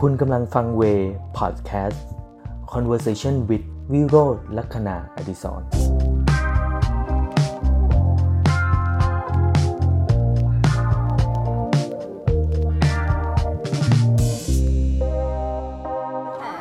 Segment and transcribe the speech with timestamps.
[0.00, 0.82] คุณกำลังฟังเว
[1.38, 2.04] พอดแคสต์
[2.72, 5.62] conversation with วิโรธลัคนาอดิศร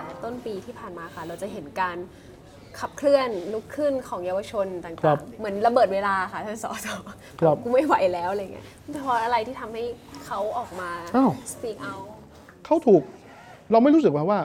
[0.07, 1.97] แต่ต้นปีที่ผ่านมาค่ะ เราจะเห็นการ
[2.79, 6.95] ขับเคลื่อนลุกขึ้นของเยาวชนต่ครัางบๆเหมือนระเบิดเวลาค่ะท่านสอสอ
[7.41, 8.65] ครับกูไม่ไหวแล้วอะไรเงี้ย
[9.01, 9.83] เพราะอะไรที่ทำให้
[10.25, 12.07] เขาออกมาอ้าว speak out
[12.65, 13.03] เขาถูก
[13.71, 14.39] เราไม่รู้สึกว่าว่า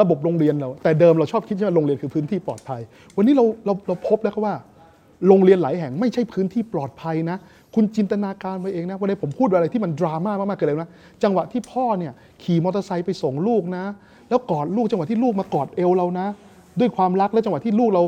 [0.00, 2.80] ระบบโรงเรียนเรา แต่เดิมเราชอบคิดว่าโรงเรียนคือพื้นที่ปลอดภัย
[3.16, 4.54] วันนี้เราเราเราพบแล้วครับว่า
[5.28, 7.36] โรงเรียนหลายแห่งไม่ใช่พื้นที่ปลอดภัยนะ
[7.74, 10.90] คุณจินตนาการไปเองนะวันนี้ผมพูดอะไรที่มันดราม่ามากๆเกินเลยนะ
[11.22, 13.84] จังหวะที่พ่อเนี่ยขี่มอเตอร์ไซค์ไปส่งลูกนะ
[14.28, 16.26] แล้วกอดลูกจังหวะที่ลูกมากอดเอวเรานะ
[16.80, 18.02] ด้วยความรักและจังหวะที่ลูกเรา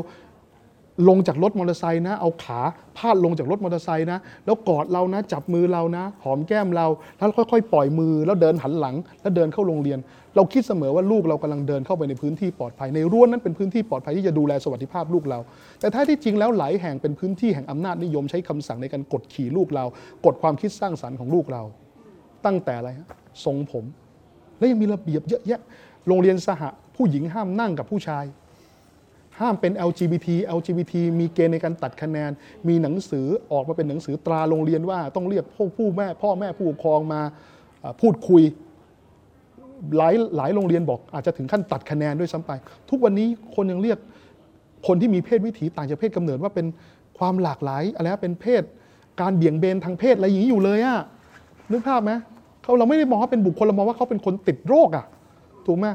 [1.07, 2.59] ลงจากรถมอเตอร์ไซค์นะ เอาขา
[2.97, 6.87] พาดลงจากรถมอเตอร์ไซค์นะ แล้วกอดเรานะ จับมือเรานะ หอมแก้มเรา
[7.17, 9.99] แล้วค่อยๆ ปล่อยมือ แล้วเดินหันหลัง แล้วเดินเข้าโรงเรียน
[10.35, 15.39] เราคิดเสมอว่าลูกเรากำลังเดินเข้าไปในพื้นที่ปลอดภัย ในรั้วนั้นเป็นพื้นที่ปลอดภัยที่จะดูแลสวัสดิภาพลูกเรา
[15.79, 19.85] แต่ถ้าที่จริงแล้วหลายแห่งเป็นพื้นที่แห่งอำนาจนิยมใช้คำสั่งในการกดขี่ลูกเรา
[20.25, 21.63] กดความคิดสร้างสรรค์ของลูกเรา
[22.45, 23.07] ตั้งแต่อะไรฮะ
[23.45, 23.85] ทรงผม
[24.57, 25.61] แล้วยังมีระเบียบเยอะแยะ
[26.07, 26.61] โรงเรียนสห
[26.95, 28.25] ผู้หญิงห้ามนั่งกับผู้ชาย
[29.41, 32.31] ห้ามเป็น LGBT LGBT มีเกณฑ์ในการตัดคะแนน
[32.67, 37.21] มีหนังสือออกมาเป็นหนังสือตราโรงเรียนว่าต้องเรียกพวกผู้แม่พ่อแม่ผู้ปกครองมา
[38.01, 38.43] พูดคุย
[39.97, 42.51] หลายหลายโรงเรียนบอกอาจจะถึงขั้นตัดคะแนนด้วยซ้ำไป
[42.89, 43.97] ทุกวันนี้คนยังเรียก
[44.87, 46.65] คนที่มีเพศวิถีต่างจากเพศกำเนิดว่าเป็น
[47.17, 48.63] ความหลากหลายอะไรเป็นเพศ
[49.21, 50.97] การเบี่ยงเบนทางเพศอะไรอย่างนี้อยู่เลยอะ
[51.71, 52.11] นึกภาพไหม
[52.63, 55.05] เขาเราไม่ได้มองว่าเป็นบุคคลเรามองว่าเขาเป็นคนติดโรคอะ
[55.65, 55.87] ถูกไหม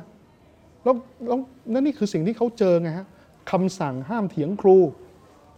[0.85, 0.95] แล้ว
[1.27, 1.39] แล้ว
[1.73, 3.07] นั่นนี่คือสิ่งที่เขาเจอไงฮะ
[3.51, 4.77] คำสั่งห้ามเถียงครู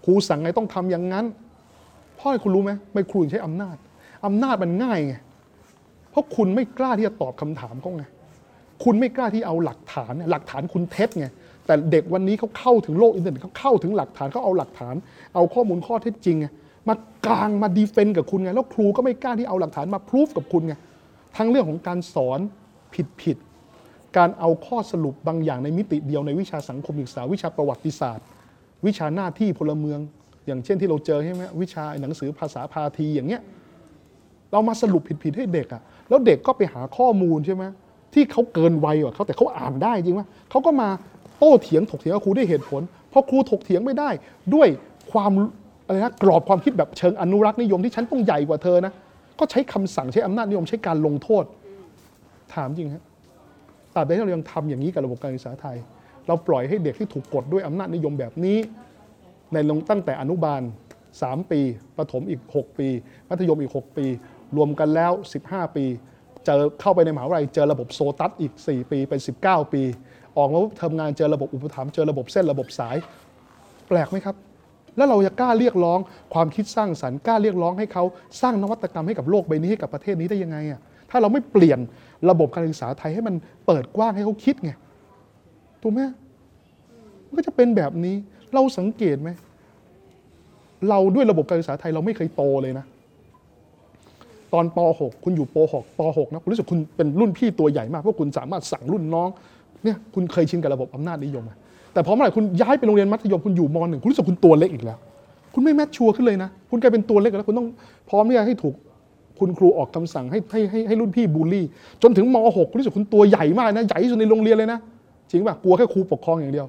[0.04, 1.26] ครูสั่งไงต้องทำอย่างนั้น
[2.16, 3.76] เพราะอะไรคุณรู้ไหมทำไมครูถึงใช้อำนาจ
[4.26, 5.14] อำนาจมันง่ายไง
[6.10, 8.04] เพราะคุณไม่กล้าที่จะตอบคำถามเขาไง
[8.84, 11.26] คุณไม่กล้าที่เอาหลักฐานเนี่ยหลักฐานคุณเท็จไง
[11.66, 14.94] แต่เด็กวันนี้เขาเข้าถึงโลกอินเทอร์เน็ตเขาเข้าถึงหลักฐานเขาเอาหลักฐาน
[15.34, 16.46] เอาข้อมูลข้อเท็จจริงไง
[16.88, 16.94] มา
[17.26, 20.74] กลางมาดีเฟนต์กับคุณไงแล้วครูก็ไม่กล้าที่เอาหลักฐานมาพิสูจกับคุณไง
[21.36, 22.40] ทั้งเรื่องของการสอน
[22.94, 23.36] ผิดผิด
[24.16, 28.26] การเอาข้อสรุปบางอย่างในมิติเดียวในวิชาสังคมศึกษา วิชาประวัติศาสตร์
[28.86, 30.00] วิชาหน้าที่พลเมือง
[30.46, 33.42] อย่างเช่นที่เราเจอใช่ไหมวิชาหนังสือภาษาพาทีอย่างเงี้ย
[34.52, 37.64] เรามาสรุปผิดๆให้เด็กอะแล้วเด็กก็ไปหาข้อมูลใช่ไหม
[38.14, 40.88] ที่เขาเกินวัยกว่าเขาแต่เขาอ่านได้จริงไหมเขาก็มา
[41.38, 44.10] โต้เถียงถกเถียงกับครูด้วยเหตุผลเพราะครูถกเถียงไม่ได้
[44.54, 44.68] ด้วย
[45.12, 45.30] ความ
[45.86, 48.92] อะไรนะกรอบความคิดแบบเชิงอนุรักษ์นิยมที่ฉันต้องใหญ่กว่าเธอนะ
[49.38, 51.44] ก็ใช้คำสั่งใช้อำนาจนิยมใช้การลงโทษ
[52.54, 53.04] ถามจริงฮะ
[53.94, 55.76] ตราบใดที่เรายังทำอย่างนี้กับระบบการศึกษาไทย
[56.26, 58.58] เราปล่อยให้เด็กที่ถูกกดด้วยอำนาจนิยมแบบนี้
[59.52, 60.62] ในลงตั้งแต่อนุบาล
[61.10, 61.60] 3 ปี
[61.96, 62.88] ประถมอีก 6 ปี
[63.28, 64.06] มัธยมอีก 6 ปี
[64.56, 65.12] รวมกันแล้ว
[65.44, 65.84] 15 ปี
[66.46, 69.82] เจอเข้าไปในมหาวิทยาลัยเจอระบบโซตัสอีก 4 ปีเป็น 19 ปี
[70.36, 72.96] ออกมาปุ๊บทำงานเจอระบบอุปถัมภ์เจอระบบเส้นระบบสาย
[73.88, 74.36] แปลกไหมครับ
[74.96, 75.98] แล้วเราจะกล้าเรียกร้อง
[76.34, 78.04] ความคิดสร้างสรรค์กล้าเรียกร้องให้เขา
[78.40, 80.80] สร้างนวัตกรรมให้กับโลกใบนี้ให้กับประเทศนี้ได้ยังไงอะ
[81.14, 81.78] ถ้าเราไม่เปลี่ยน
[82.30, 83.34] ระบบการศึกษาไทยให้มัน
[83.66, 84.72] เปิดกว้างให้เขาคิดไง
[85.82, 86.00] ถูกไหม
[87.26, 88.14] มันก็จะเป็นแบบนี้
[88.54, 89.30] เราสังเกตไหม
[90.88, 92.84] เราด้วยระบบการศึกษาไทยเราไม่เคยโตเลยนะ
[94.52, 99.28] ตอนป .6 คุณอยู่ป .6 ป .6 นะคุณรู้สึกคุณเป็นรุ่นพี่ตัวใหญ่มากเพราะคุณสามารถสั่งรุ่นน้อง
[99.84, 101.44] เนี่ยคุณเคยชินกับระบบอำนาจนิยม
[101.92, 104.98] แต่พอเมื่อไหร่คุณย้ายไปโรงเรียนมัธยมคุณอยู่มหนึ่งคุณรู้สึกคุณตัวเล็กอีกแล้ว
[105.54, 107.68] คุณไม่แมทชัวร์ขึ้นเลยนะ คุณกลายเป็นตัวเล็กแล้วคุณต้อง
[108.08, 108.74] พร้อมที่จะให้ถูก
[109.38, 111.64] คุณครูออกคำสั่งให้ให้ให้ให้รุ่นพี่บูลลี่
[112.02, 114.78] จนถึงม .6 คุณรู้สึกคุณตัวใหญ่มากนะ ใหญ่ที่สุดในโรงเรียนเลยนะ
[115.30, 116.66] จริงป่ะกลัวแค่ครูปกครองอย่างเดียว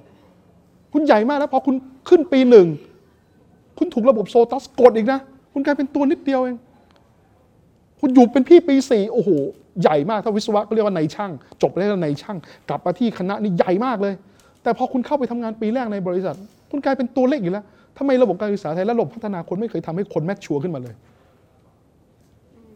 [0.93, 1.75] คุณใหญ่มากแล้วพอคุณ
[2.09, 2.67] ขึ้นปีหนึ่ง
[3.77, 5.19] คุณถูกระบบโซตัสกดอีกนะ
[5.53, 6.57] คุณกลายเป็นตัวนิดเดียวเอง
[7.99, 9.29] คุณอยู่เป็นพี่ปีสี่โอ้โห
[9.81, 11.31] ใหญ่มากถ้าวิศวะก็เรียกว่าในายช่าง
[11.61, 12.37] จบแล้วในายช่าง
[12.69, 14.13] กลับมาที่คณะนี่ใหญ่มากเลย
[14.63, 16.35] แต่พอคุณเข้าไปทำงานปีแรกในบริษัท
[16.71, 17.65] คุณกลายเป็นตัวเล็กอีกแล้ว
[17.97, 20.95] ทำไมระบบการศึกษาไทยและระบบพัฒนาคนไม่เคยทำให้คนแมทชัวร์ขึ้นมาเลย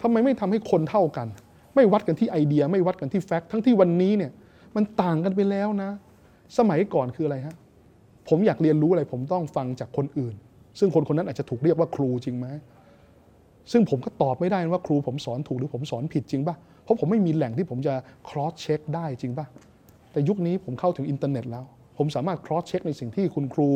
[0.02, 1.28] ทำไมไม่ทำให้คนเท่ากัน
[1.76, 4.32] ไม่วัดกันที่ไอเดีย ไม่วัดกันที่แฟกต์ทั้งที่วันนี้เนี่ย
[4.76, 5.90] มันต่างกันไปแล้วนะ
[6.58, 7.56] สมัยก่อนคืออะไรฮะ
[8.30, 10.36] ผมอยากเรียนรู้อะไร ผมต้องฟังจากคนอื่น
[10.80, 12.48] ซึ่งคนคนนั้นอาจจะถูกเรียกว่าครูจริงไหม
[13.72, 17.94] ซึ่งผมก็ตอบไม่ได้ว่าครูผมสอนถูกหรือผมสอนผิดจริงป่ะเพราะผมไม่มีแหล่งที่ผมจะ
[18.28, 19.46] cross check ได้จริงป่ะ
[20.12, 21.64] แต่ยุคนี้ผมเข้าถึงอินเทอร์เน็ตแล้ว
[21.98, 23.70] ผมสามารถ cross check ในสิ่งที่คุณครู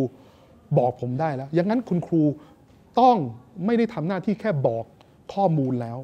[0.77, 2.21] บอกผมได้แล้วอย่างนั้นคุณครู
[2.99, 3.17] ต้อง
[3.65, 4.85] ไม่ได้ทำหน้าที่แค่บอก
[5.33, 5.97] ข้อมูลแล้ว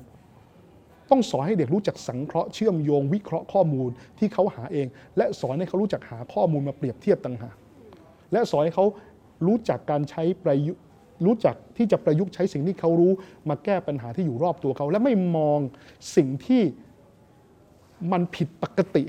[1.12, 3.90] ต้องสอนให้เด็กรู้จักสังเคราะห์เชื่อมโยงวิเคราะห์ข้อมูล
[4.20, 7.56] ที่เขาหาเอง และสอนให้เขารู้จักหาข้อมูลมาเปรียบเทียบต่างหาก
[8.32, 8.86] และสอนให้เขา
[9.48, 10.74] รู้จักการใช้ประยุ
[11.26, 13.12] รู้จักที่จะประยุกต์ใช้สิ่งที่เขารู้
[13.50, 15.60] มาแก้ปัญหาที่อยู่รอบตัวเขา และไม่มอง
[16.16, 16.62] สิ่งที่
[18.12, 19.04] มันผิดปกติ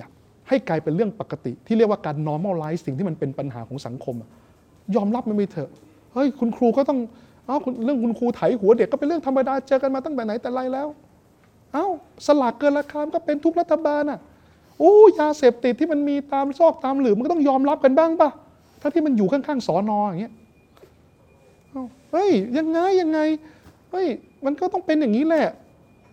[0.48, 4.14] ให้กลายเป็นเรื่องปกติ ที่เรียกว่าการ normalize สิ่งที่มันเป็นปัญหาของสังคม
[4.94, 5.70] ยอมรับมันไปเถอะ
[6.12, 6.98] เฮ้ยคุณครูก็ต้อง
[7.46, 10.88] เอ้าเรื่องคุณครูไถหัวเด็กก็เป็นเรื่องธรรมดาเจอกันมาตั้งแต่ไหนแต่ไรแล้ว
[11.72, 11.86] เอ้า
[12.26, 14.18] สลากเกินราคามก็เป็นทุกรัฐบาลอะ
[14.78, 18.30] โอ้ยาเสพติดที่มันมีตามซอกตามหลืมมันก็ต้องยอมรับกันบ้างป่ะ
[18.80, 20.34] ถ้าที่มันอยู่ข้างๆสอนออย่างเงี้ย
[21.70, 23.18] เอ้าเฮ้ยยังไงยังไง
[23.90, 24.06] เฮ้ย
[24.44, 25.46] มันก็ต้องเป็นอย่างนี้แหละ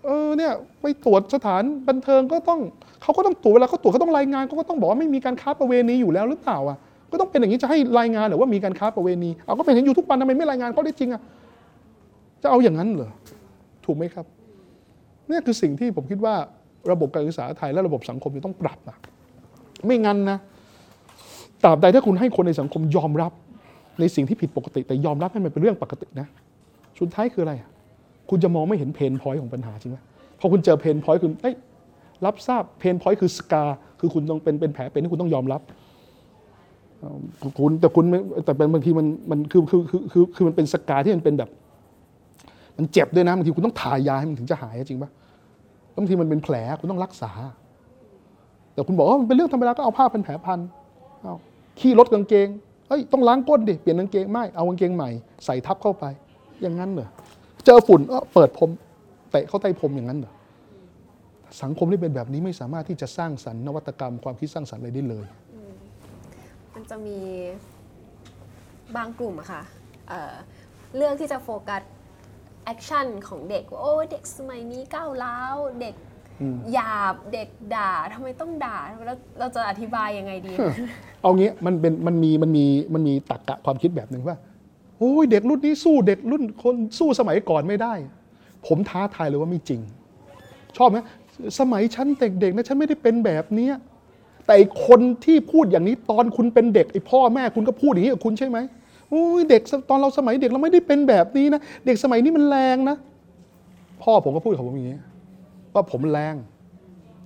[0.06, 0.52] เออเนี่ย
[0.82, 2.60] ไปตรวจสถานบันเทิงก็ต้อง
[3.04, 6.78] เขาก็ต้องตรวจเวลาเขาตรวจเขาต้องรายงานเขาก็ต้องบอกว่าไม่มีการค้าประเวณีอยู่แล้วหรือเปล่าอะ
[7.12, 11.22] ก็ต้องเป็นอย่างนี้จะให้รายงานหรือว่ามีการค้าประเวณีเอาก็เป็นเห็นอยู่ทุกวันทำไมไม่รายงานเขาได้จริงอะ
[12.42, 13.12] จะเอาอย่างนั้นเหรอ
[13.86, 14.26] ถูกไหมครับ
[15.30, 16.36] นี่คือสิ่งที่ผมคิดว่า
[16.92, 18.98] ระบบการศึกษาไทยและระบบสังคมจะต้องปรับนะ
[19.86, 20.38] ไม่งั้นนะ
[21.64, 23.32] ตราบใดถ้าคุณให้คนในสังคมยอมรับ
[24.00, 26.28] ในสิ่งที่ผิดปกติ แต่ยอมรับให้มันเป็นเรื่องปกตินะ
[27.00, 27.54] สุดท้ายคืออะไร
[28.30, 29.98] คุณจะมองไม่เห็น pain point ของปัญหาจริงไหม
[30.40, 31.56] พอคุณเจอ pain point คุณเอ้ย
[32.26, 33.64] รับทราบ pain point คือ scar
[34.00, 35.62] คือคุณต้องเป็นเป็นแผลเป็นที่คุณต้องยอมรับ
[37.60, 38.06] คุณแต่คุณ
[38.46, 41.50] แต่เป็นบางทีมันมันคือคือคือคือคือมันเป็นสกาที่มันเป็นแบบ
[42.78, 45.12] มันเจ็บด้วยนะบางทีคุณต้องทายาให้มันถึงจะหายจริงปะ
[45.96, 47.32] บางทีมันเป็นแผลคุณต้องรักษา
[48.74, 50.60] แต่คุณบอกว่ามันเป็นเรื่องธรรมดาก็เอาผ้าพันแผลพัน
[51.22, 51.36] เอา
[51.80, 52.48] ขี้รถกางเกง
[52.88, 55.10] เอ้ยต้องล้างก้นดิเปลี่ยนกางเกงไม่เอากางเกงใหม่
[55.46, 56.06] ใส่ทับเข้าไป
[56.62, 57.08] อย่างนั้นเหรอ
[57.66, 58.70] เจอฝุ่นเออเปิดพรม
[59.32, 60.34] เตะเข้าใต้พรมอย่างนั้นเหรอ
[61.62, 65.26] สังคมที่เป็นแบบนี้ไม่สามารถที่จะสร้างสรรค์นวัตกรรมความคิดสร้างสรรค์อะไรได้เลย
[66.74, 67.18] มันจะมี
[68.96, 69.62] บางกลุ่มอะค่ะ
[70.08, 71.82] เเรื่องที่จะโฟกัส
[72.68, 75.96] action ของเด็กว่าโอ้เด็กสมัยนี้ก้าวร้าวเด็ก
[76.42, 80.54] อืมหยาบเด็กด่าทำไมต้องด่าแล้วเราจะอธิบายยังไงดี
[81.22, 84.38] เอางี้มันเป็นมันมีมันมีมันมีตรรกะความคิดแบบหนึ่งว่า
[84.98, 87.94] โอ้ยเด็กรุ่นนี้สู้เด็กรุ่นคนสู้สมัยก่อนไม่ได้
[88.68, 89.82] ผมท้าทายเลยว่าไม่จริง
[90.78, 90.98] ชอบไหม
[91.60, 93.74] สมัยฉันเด็กๆนะฉันไม่ได้เป็นแบบเนี้ย
[94.46, 98.58] แต่ไอ้คนที่พูดอย่างนี้ตอนคุณเป็นเด็กไอ้พ่อแม่คุณก็พูดอย่างนี้กับคุณใช่ไหม
[99.10, 102.98] โอ้ยเด็กตอนเราสมัยเด็กเราไม่ได้เป็นแบบนี้นะเด็กสมัยนี้มันแรงนะ
[104.04, 105.00] พ่อผมก็พูดกับผมอย่างนี้
[105.74, 106.36] ว่าผมแรง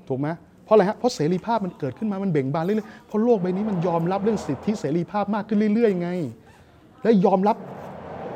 [0.07, 0.27] ถูกไหม
[0.65, 6.09] เพราะอะไรฮะเพราะเสรีภาพมันเกิดขึ้นมามันเบ่งบานเรื่อยๆเพราะโลกใบนี้มันยอมรับเรื่องสิทธิเสรีภาพมากขึ้นเรื่อยๆไง
[7.03, 7.57] และยอมรับ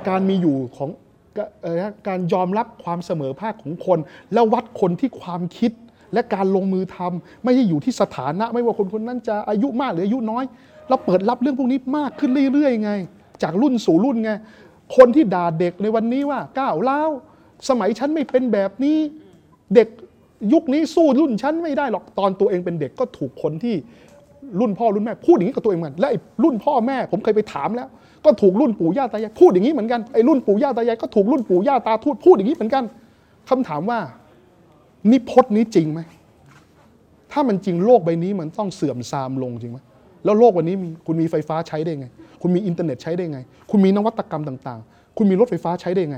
[0.10, 0.90] การมีอยู่ของ
[2.08, 4.00] การยอมรับความเสมอภาคของคน
[4.34, 5.72] แล้ววัดคนที่ความคิด
[6.14, 10.44] และการลงมือทำไม่ใช่อยู่ที่สถานะ ไม่ว่าคนคนนั้นจะอายุมากหรืออายุน้อย
[10.90, 12.92] เราเปิดรับเรื่องพวกนี้มากขึ้นเรื่อยๆไง
[13.44, 14.32] จากรุ่นสู่รุ่นไง
[14.96, 17.02] คนที่ด่าเด็กในวันนี้ว่าก้าวร้า
[17.70, 18.98] สมัยฉันไม่เป็นแบบนี้
[19.76, 19.88] เด็ก
[20.54, 23.76] ยุคนี้สู้รุ่นฉันไม่ได้หรอกตอนตัวเองเป็นเด็กก็ถูกคนที่
[24.60, 27.88] รุ่นพ่อรุ่นแม่พูดอย่างนี้กับตัวเองเหมือนกันและไอ้รุ่นพ่อแม่ผมเคยไปถามแล้ว
[28.26, 32.84] ก็ถูกรุ่นปู่ย่าตายายพูดอย่างนี้เหมือนกันไอ้รุ่นปู่ย่าตายายก็ถูกรุ่นปู่ย่าตาทวดพูดอย่างนี้เหมือนกัน
[33.50, 34.00] คำถามว่า
[35.12, 36.00] นิพจน์นี้จริงไหม
[37.32, 39.80] ถ้ามันจริงโลกใบนี้มันต้องเสื่อมทรามลงจริงไหม
[40.26, 42.08] แล้วโลกวันนี้มีคุณมีไฟฟ้าใช้ได้ไง
[42.42, 43.40] คุณมีอินเทอร์เน็ตใช้ได้ไง
[43.72, 46.18] คุณมีนวัตกรรมต่างๆ คุณมีรถไฟฟ้าใช้ได้ไง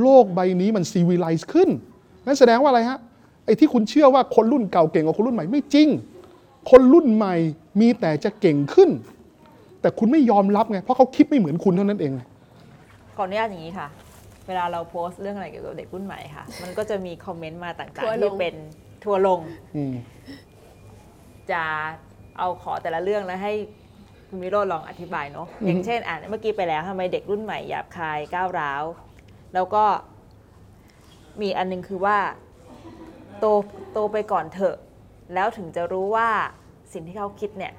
[0.00, 1.68] โลกใบนี้มันซีวิไลซ์ขึ้น
[2.26, 2.98] นั่นแสดงว่าอะไรฮะ
[3.44, 5.88] ไอ้ที่คุณเชื่อว่าคนรุ่นเก่าเก่งกว่าคนรุ่นใหม่ไม่จริง
[6.70, 7.34] คนรุ่นใหม่
[7.80, 8.90] มีแต่จะเก่งขึ้น
[9.80, 12.12] แต่คุณไม่ยอมรับไงเพราะเขาคิดไม่เหมือนคุณเท่านั้นเอง
[13.16, 13.88] ขออนุญาตอย่างนี้ค่ะ
[14.46, 18.54] เวลาเราโพสต์เรื่องอะไรเกี่ยวกับเด็กรุ่นใหม่ค่ะ มันก็จะมีคอมเมนต์มาต่างทัวร์ๆลที่งเป็น
[19.04, 19.40] ทัวร์ลง
[19.76, 19.94] อืม
[21.50, 21.62] จะ
[22.38, 23.52] เอาขอแต่ละเรื่องแล้วให้
[24.28, 28.84] คุณวิโรจน์ลองอธิบายเนาะอย่างเช่นอ่านเมื่อกี้ไปแล้วทำไมเด็กรุ่นใหม่หยาบคายก้าวร้าว
[29.54, 29.84] แล้วก็
[31.40, 32.18] มีอันนึงคือว่า
[33.38, 33.44] โต
[33.92, 34.76] โตไปก่อนเถอะ
[35.34, 36.28] แล้วถึงจะรู้ว่า
[36.92, 37.72] สิ่งที่เขาคิดเนี่ย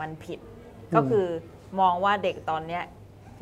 [0.00, 0.38] มันผิด
[0.94, 1.26] ก็คือ
[1.80, 2.84] มองว่าเด็กตอนเนี้ย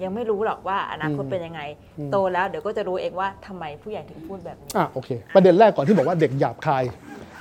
[0.03, 1.61] ยังไม่รู้หรอกว่าอนาคตอืมเป็นยังไง
[1.99, 6.85] อืมโตแล้วเดี๋ยวก็จะรู้เองว่าทำไมผู้ใหญ่ถึงพูดแบบนี้อะโอเค ประเด็นแรกก่อนที่บอกว่าเด็กหยาบคาย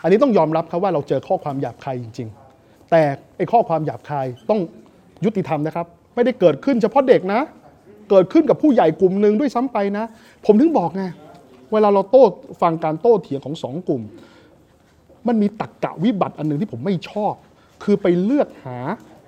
[0.04, 2.45] อันนี้ต้องยอมรับครับว่าเราเจอข้อความหยาบคายจริง ๆ
[2.92, 3.04] แต่
[3.38, 4.60] ไอ้ข้อความหยาบคายต้อง
[5.25, 7.42] ยุติธรรมนะครับ ไม่ได้เกิดขึ้นเฉพาะเด็กนะ
[8.10, 10.06] เกิดขึ้นกับผู้ใหญ่กลุ่มหนึ่งด้วยซ้ำไปนะ
[10.46, 11.04] ผมถึงบอกไง
[11.72, 12.24] เวลาเราโต้
[12.62, 14.01] ฟังการโต้เถียงของสองกลุ่ม
[15.27, 17.34] มันมีตักกะวิบัติอันหนึ่งที่ผมไม่ชอบ
[17.84, 18.77] คือไปเลือกหา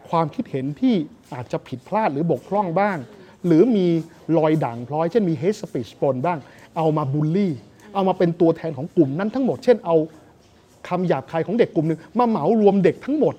[0.09, 0.95] ความคิดเห็นที่
[1.33, 2.97] อาจจะผิดพลาดหรือบกพร่องบ้าง
[3.45, 3.85] หรือมี
[4.37, 6.37] รอยด่างพร้อย เช่นมี hate speech ปนบ้าง
[6.77, 7.53] เอามาบูลลี่
[7.93, 9.95] เอามาเป็นตัวแทนของกลุ่มนั้นทั้งหมด เช่นเอา
[10.87, 13.35] คำหยาบคายของเด็กกลุ่มหนึ่งมาเหมารวมเด็กทั้งหมด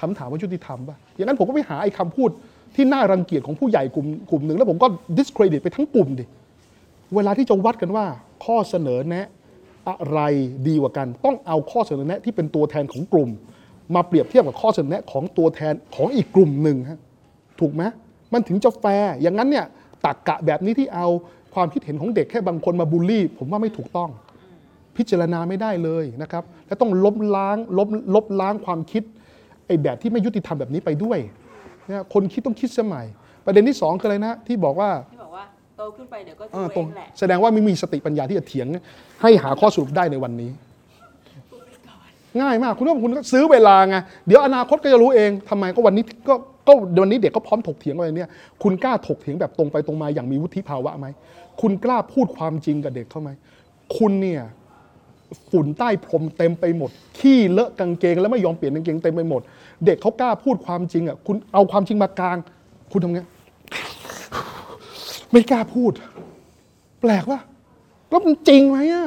[0.00, 2.30] ถามถามว่ายุติธรรมป่ะ อย่างนั้นผมก็ไปหาไอ้คำพูด
[2.74, 4.86] ที่น่ารังเกียจของผู้ใหญ่กลุ่มกลุ่มหนึ่ง แล้วผมก็
[5.18, 6.24] discredit ไปทั้งกลุ่มดิ
[7.14, 8.06] เวลาที่จะวัดกันว่า
[8.44, 9.26] ข้อเสนอแนะ
[9.88, 10.20] อะไร
[10.66, 13.30] ดีกว่ากัน ต้องเอาข้อเสนอแนะที่เป็นตัวแทนของกลุ่ม
[13.94, 17.00] มาเปรียบเทียบกับข้อเสนอแนะของตัวแทนของอีกกลุ่มหนึ่งฮะ
[17.60, 17.82] ถูกไหม
[18.32, 19.66] มันถึงจะแฟร์อย่างนั้นเนี่ย
[20.04, 21.08] ตักกะแบบนี้ที่เอา
[21.54, 24.10] ความคิดเห็นของเด็กแค่บางคนมาบูลลี่ ผมว่าไม่ถูกต้อง
[24.96, 29.02] พิจารณาไม่ได้เลยนะครับ และต้องลบล้างลบลบล้างความคิด
[29.70, 31.18] อ้แบบที่ไม่ยุติธรรมแบบนี้ไปด้วย
[31.88, 33.06] นะคนคิดต้องคิดสมัย
[33.44, 35.44] ประเด็นที่สองคืออะไรนะที่บอกว่าที่บอกว่า
[35.76, 38.66] โตขึ้นไปเดี๋ยวก็เอรู้อเอตรงงแหละแสดงว่าไม่มีสติปัญญาที่จะเถียง
[39.22, 40.50] ให้หาข้อสรุปได้ในวันนี้
[42.40, 43.96] ง่ายมากคุณว่าคุณก็ซื้อเวลาไง
[44.26, 46.34] เดี๋ยวอนาคตก็จะรู้เองทำไมก็วันนี้ก็
[46.66, 46.72] ก็
[47.02, 48.28] วันนี้เด็กก็พร้อมถกเถียงอะไรเนี่ย
[48.62, 51.06] คุณกล้าถกเถียงแบบตรงไปตรงมาอย่างมีวุฒิภาวะไหม
[51.60, 53.30] คุณกล้าพูดความจริงกับเด็กเขาไหม
[53.96, 54.42] คุณเนี่ย
[55.50, 59.40] ฝุ่นใต้พรมเต็มไปหมด ขี้เลอะกางเกงแล้วไม่ยอมเปลี่ยนกางเกงเต็มไปหมด
[59.84, 62.36] เด็กเขากล้าพูดความจริงอะคุณเอาความจริงมากลาง
[62.92, 63.20] คุณทำไง
[65.32, 65.92] ไม่กล้าพูด
[67.00, 67.40] แปลกว่า
[68.08, 69.06] แล้วมันจริงไหมอะ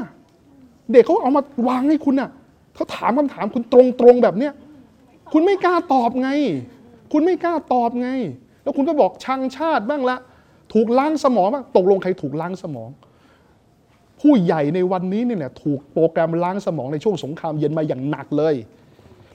[0.91, 2.29] เด็กเขาเอามาวางให้คุณน่ะ
[2.75, 4.53] เขาถามคำถามคุณตรงๆแบบเนี้ย
[5.33, 6.29] คุณไม่กล้าตอบไง
[7.11, 8.09] คุณไม่กล้าตอบไง
[8.63, 10.17] แล้วคุณก็บอกชังชาติบ้างละ
[10.73, 12.89] ถูกล้างสมองบ้างตกลงใครถูกล้างสมอง
[14.23, 18.55] ผู้ใหญ่ในวันนี้เนี่ยถูกโปรแกรมล้างสมองในช่วงสงครามเย็นมาอย่างหนักเลย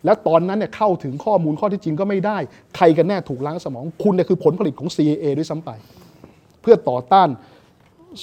[0.04, 2.38] แล้วตอนนั้นเนี่ยเข้าถึงข้อมูลข้อเท็จจริงก็ไม่ได้
[2.76, 5.70] ใครกันแน่ถูกล้างสมอง คุณเนี่ยคือผลผลิตของ CIA ด้วยซ้ำไป
[6.62, 7.28] เพื่อต่อต้าน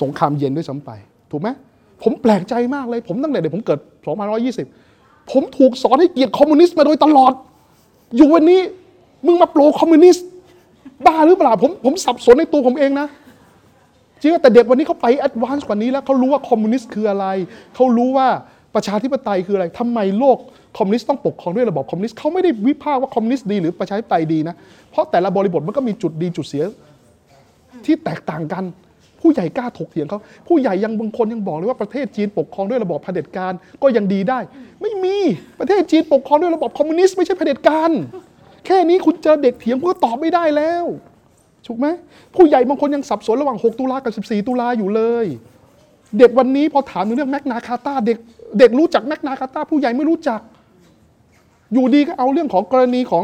[0.01, 0.89] สงครามเย็นด้วยซ้ำไป
[1.31, 1.49] ถูกไหม
[2.03, 3.79] ผมแปลกใจมากเลย ผมตั้งแต่เด็กผมเกิด
[4.55, 7.33] 2520 ผมถูกสอนให้เกลียดคอมมิวนิสต์มาโดยตลอด
[8.15, 8.61] อยู่วันนี้
[9.25, 10.25] มึงมา pro คอมมิวนิสต์
[11.05, 13.07] บ้าหรือเปล่าผมผมสับสนในตัวผมเองนะ
[14.25, 17.25] จริงแต่เด็กวันนี้เขาไป advance กว่านี้แล้วเขารู้ว่าคอมมิวนิสต์คืออะไร
[17.75, 18.27] เขารู้ว่า
[18.75, 20.37] ประชาธิปไตยคืออะไรทำไมโลก
[20.77, 24.55] คอมมิวนิสต์ต้องปกครองด้วยระบอบคอมมิวนิสต์เขาไม่ได้วิพากษ์ว่าคอมมิวนิสต์ดีหรือประชาธิปไตยดีนะ
[24.91, 26.63] เพราะแต่ละบริบทมันก็มีจุดดีจุดเสีย
[27.85, 28.63] ที่แตกต่างกัน
[29.21, 34.39] ผู้ใหญ่กล้าถกเถียงเขาผู้ใหญ่ยังบางคนยังบอกเลยว่าประเทศจีนปกครองด้วยระบอบเผด็จการก็ยังดีได้
[34.81, 35.17] ไม่มี
[35.59, 37.91] ประเทศจีนปกครองด้วยระบอบคอมมิวนิสต์ไม่ใช่เผด็จการ
[38.65, 40.85] แค่นี้คุณเจอเด็กเถียงคุณก็ตอบไม่ได้แล้ว
[41.67, 41.87] ถูกไหม
[42.35, 45.25] ผู้ใหญ่บางคนยังสับสนระหว่าง 6 ตุลากับ 14 ตุลาอยู่เลย
[46.17, 48.17] เด็กวันนี้พอถามถึงเรื่องแมกนาคาตาเด็ก
[48.59, 50.39] เด็กรู้จักแมกนาคาตาผู้ใหญ่ไม่รู้จัก
[51.73, 53.23] อยู่ดีก็เอาเรื่องของกรณีของ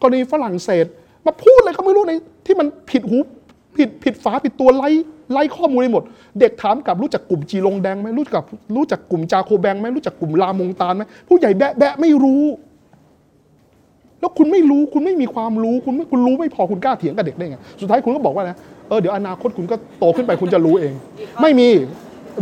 [0.00, 0.86] กรณีฝรั่งเศส
[1.24, 2.12] มาพูดอะไรก็ไม่รู้ใน
[2.46, 3.18] ที่มันผิดหู
[3.76, 4.88] ผิดผิดฝาผิดตัวไล่
[5.32, 6.02] ไล่ข้อมูลไปหมด
[6.40, 8.44] เด็กถามกลับรู้จักกลุ่มจีลงแดงไหมรู้จัก
[8.76, 12.42] รู้จักกลุ่มจาโคแบงไหมรู้จักกลุ่มลามงตานไหมผู้ใหญ่แบะแบะไม่รู้
[14.24, 18.56] แล้วคุณไม่รู้คุณไม่มีความรู้คุณไม่คุณรู้ไม่พอคุณกล้าเถียงกับเด็กได้ไงสุดท้ายคุณก็บอกว่านะ
[18.88, 20.92] เออเดี๋ยวอนาคตคุณก็โตขึ้นไปคุณจะรู้เอง
[21.42, 21.68] ไม่มี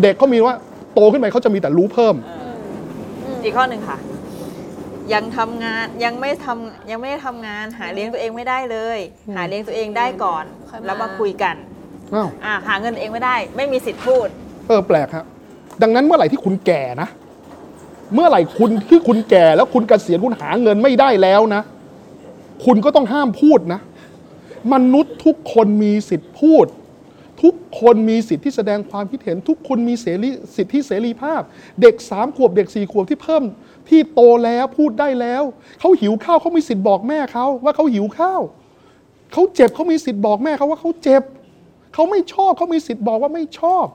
[0.02, 0.54] เด็กเขามีว่า
[0.94, 2.14] โตขึ้นไปเขาจะมีแต่รู้เพิ่ม
[3.42, 3.98] อีกข้อหนึ่งค่ะ
[5.14, 8.98] ยังทำงานยังไม่ทำยังไม่ได้ทำงาน หาเลี้ยงตัวเองไม่ได้เลย
[9.34, 11.56] หาเลี้ยงตัวเองได้ก่อนค่อยมาแล้วมาคุยกัน
[12.14, 14.28] อ้าวอ่าหาเงินเองไม่ได้ ไม่มีสิทธิ์พูด
[14.68, 15.24] เออแปลกครับ
[15.82, 17.08] ดังนั้นเมื่อไหร่ที่คุณแก่นะ
[18.14, 21.62] เมื่อไหร่คุณที่คุณแก่แล้วคุณเกษียณคุณหาเงินไม่ได้แล้วนะ
[22.64, 23.80] คุณก็ต้องห้ามพูดนะ
[24.72, 26.66] มนุษย์ทุกคนมีสิทธิ์พูด
[27.42, 31.42] ทุกคนมีสิทธิ์ที่แสดงความคิดเห็น ทุกคนมีเสรีสิทธิเสรีภาพ
[31.82, 33.42] เด็กสามขวบเด็กสี่ขวบที่เพิ่ม
[33.88, 35.42] ที่โตแล้วพูดได้แล้ว
[35.80, 38.40] เขาหิวข้าวเขามีสิทธิ์บอกแม่เขาว่าเขาหิวข้าว
[39.32, 41.22] เขาเจ็บเขามีสิทธิ์บอกแม่เขาว่าเขาเจ็บ
[41.94, 43.86] เขาไม่ชอบเขามีสิทธิ์บอกว่าไม่ชอบ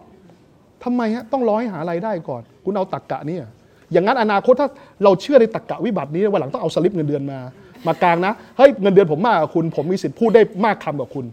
[0.84, 3.44] ทำไมฮะต้องรอให้หารายได้ก่อน คุณเอาตักกะเนี่ย
[3.92, 4.70] อย่างนั้นอนาคตถ้า
[5.04, 7.40] เราเชื่อในตักกะวิบัตินี้วันหลังต้องเอาสลิปเงินเดือนมา
[7.88, 11.26] มากลางนะเฮ้ยเงินเดือนผมมากกว่าคุณ ผมมีสิทธิ์พูดได้มากคำกว่าคุณ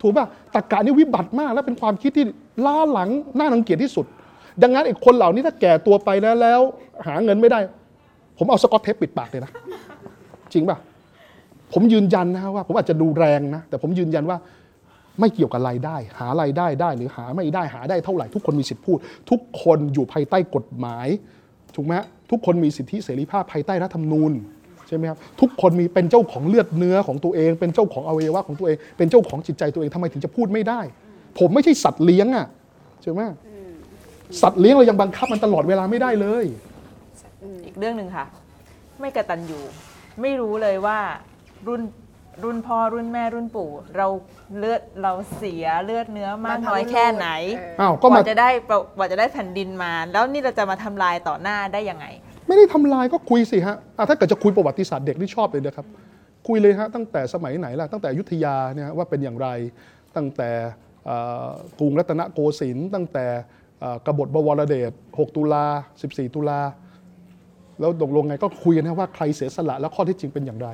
[0.00, 2.24] ถูกป่ะตักกะนี่วิบัติมาก และเป็นความคิดที่
[2.66, 4.06] ล้าหลังน่ารังเกียจที่สุด
[4.62, 6.60] ดังนั้นไอ้คนเหล่านี้ถ้าแก่ตัวไปแล้วแล้ว
[7.06, 7.60] หาเงินไม่ได้
[8.38, 9.52] ผมเอาสกอตเทปปิดปากเลยนะ
[10.52, 10.78] จริงป่ะ
[11.72, 14.38] ผมยืนยันนะว่า ผมอาจจะดูแรงนะแต่ผมยืนยันว่า
[15.20, 18.98] ไม่เกี่ยวกับรายได้ หารายได้ได้หรือหาไม่ได้หาได้เท่าไหร่ทุกคนมีสิทธิพูด
[19.30, 21.08] ทุกคนอยู่ภายใต้กฎหมาย
[21.76, 24.32] ถูกไหมฮะทุกคนมีสิทธิเสรีภาพภายใต้รัฐธรรมนูญ
[24.88, 30.80] ใช่ไหมครับทุกคนมีเป็นเจ้าของเลือดเนื้อของตัวเอง เป็นเจ้าของอวัยวะของตัวเอง เป็นเจ้าของจิตใจตัวเองทำไมถึงจะพูดไม่ได้
[31.38, 32.46] ผมไม่ใช่สัตว์เลี้ยงอะ
[33.02, 33.20] ใช่ไหม
[34.42, 36.44] สัตว์เลี้ยงเรายังบังคับมันตลอดเวลาไม่ได้เลย
[37.66, 38.24] อีกเรื่องหนึ่งค่ะ
[39.00, 39.62] ไม่กระตันอยู่
[40.20, 40.98] ไม่รู้เลยว่า
[41.66, 41.80] รุ่น
[42.44, 44.06] รุ่นพ่อรุ่นแม่รุ่นปู่ เรา
[44.58, 47.28] เลือดเราเสียเลือดเนื้อมากน้อยแค่ไหน
[47.80, 52.06] อ้าวก็กมาว่าจะได้ประกว่าจะได้แผ่นดินมา แล้วนี่เราจะมาทำลายต่อหน้าได้ยังไง
[52.46, 55.86] ไม่ได้ทำลายก็คุยสิฮะอะถ้าเกิดจะคุยประวัติศาสตร์เด็กที่ชอบเลยนะครับ
[56.48, 59.48] คุยเลยฮะตั้งแต่สมัยไหนล่ะตั้งแต่อยุธยาเนี่ยว่าเป็นอย่างไร
[60.16, 60.50] ตั้งแต่
[61.06, 63.26] เอ่อกรุงรัตนโกสินทร์ตั้งแต่
[63.80, 65.64] เอ่อกบฏบวรเดช 6 ตุลา
[66.00, 66.60] 14 ตุลา
[67.80, 70.68] แล้วตกลงไงก็คุยกันนะว่าใครเสียสละและข้อเที่จริงเป็นอย่างไร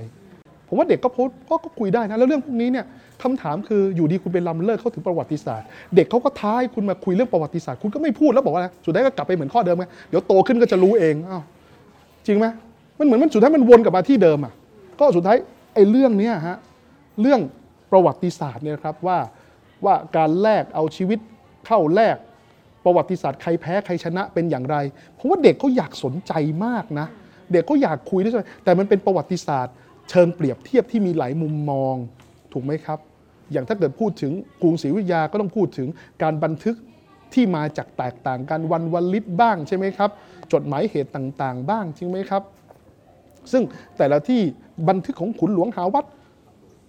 [0.68, 2.86] ผมว่าเด็กก็พูดก็ก็คุยได้นะ แล้วเรื่องพวกนี้เนี่ย
[3.22, 11.42] คำถามคืออยู่ดีคุณไปลำเลิกเข้าถึงประวัติศาสตร์ เด็กเขาก็ท้ายคุณมาคุยเรื่องประวัติศาสตร์ คุณก็ไม่พูดแล้วบอกว่าอะไรสุดท้ายก็กลับไปเหมือนข้อเดิมไงเดี๋ยวโตขึ้นก็จะรู้เองอ้าว
[12.26, 12.46] จริงไหม
[12.98, 14.52] มันเหมือนมันสุดท้ายมันวนกลับมาที่เดิมอะ
[15.00, 15.36] ก็สุดท้าย
[15.74, 16.56] ไอ้เรื่องเนี้ยฮะ
[17.20, 17.40] เรื่อง
[17.92, 19.18] ประวัติศาสตร์เนี่ยครับว่า
[19.84, 21.18] ว่าการแลกเอาชีวิต
[21.66, 22.16] เข้าแลก
[22.84, 24.76] ประวัติศาสตร์ใครแพ้ใครชนะเป็นอย่างไร
[25.18, 26.32] ผมว่าเด็กเขาอยากสนใจ
[26.64, 27.06] มากนะ
[27.52, 29.74] เด็กก็อยากคุยด้วยแต่มันเป็นประวัติศาสตร์
[30.10, 31.94] เชิงเปรียบเทียบที่มีหลายมุมมอง
[32.52, 32.98] ถูกไหมครับ
[33.52, 34.32] อย่างถ้าเกิดพูดถึง
[34.62, 35.88] กรุงศรีอยุธยาก็ต้องพูดถึง
[36.22, 36.76] การบันทึก
[37.34, 40.10] ที่มาจากแตกต่างกันวันวันลิตบ้างใช่ไหมครับ
[40.52, 42.42] จดหมายเหตุต่างๆ บ้างจริงไหมครับ
[43.52, 43.62] ซึ่ง
[43.98, 44.40] แต่ละที่
[44.88, 46.04] บันทึกของขุนหลวงหาวัด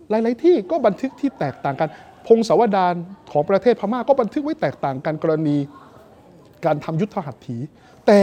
[0.10, 1.90] หลาย ๆ ที่ก็บันทึกที่แตกต่างกัน
[2.28, 2.94] พงศาวดาร
[3.32, 5.58] ของประเทศพม่าก็บันทึกไว้แตกต่างกันกรณี
[6.66, 7.58] การทำยุทธหัตถี
[8.08, 8.20] แต่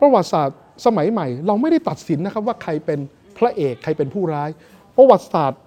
[0.00, 2.98] ประวัติศาสตร์สมัยใหม่ เราไม่ได้ตัดสินนะครับว่าใครเป็น
[3.40, 4.50] พระเอกใครเป็นผู้ร้าย
[4.96, 5.62] ประวัติศาสตร์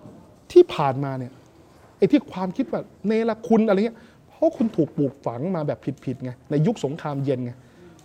[0.51, 1.31] ที่ผ่านมาเนี่ย
[1.97, 3.97] ไอ้ที่ความคิดว่าเนรคุณอะไรเงี้ย
[4.29, 7.51] เพราะคุณถูกปลูกฝังมาแบบผิดๆไงในยุคสงครามเย็นไง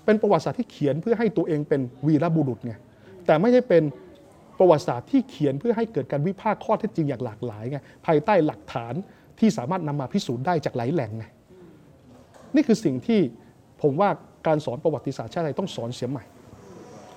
[0.05, 2.73] เป็นประวัติศาสตร์ที่เขียนเพื่อให้ตัวเองเป็นวีรบุรุษไง
[3.27, 3.83] แต่ไม่ใช่เป็น
[4.59, 8.95] ประวัติศาสตร์ที่เขียนเพื่อให้เกิดการวิพากษ์ข้อเท็จจริงอย่างหลากหลายไงภายใต้หลักฐาน
[9.39, 11.25] ที่สามารถนำมาพิสูจน์ได้จากหลายแหล่งไง
[12.55, 13.21] นี่คือสิ่งที่
[13.83, 14.11] ผมว่า
[14.47, 16.25] การสอนประวัติศาสตร์ชาติไทยต้องสอนเสียใหม่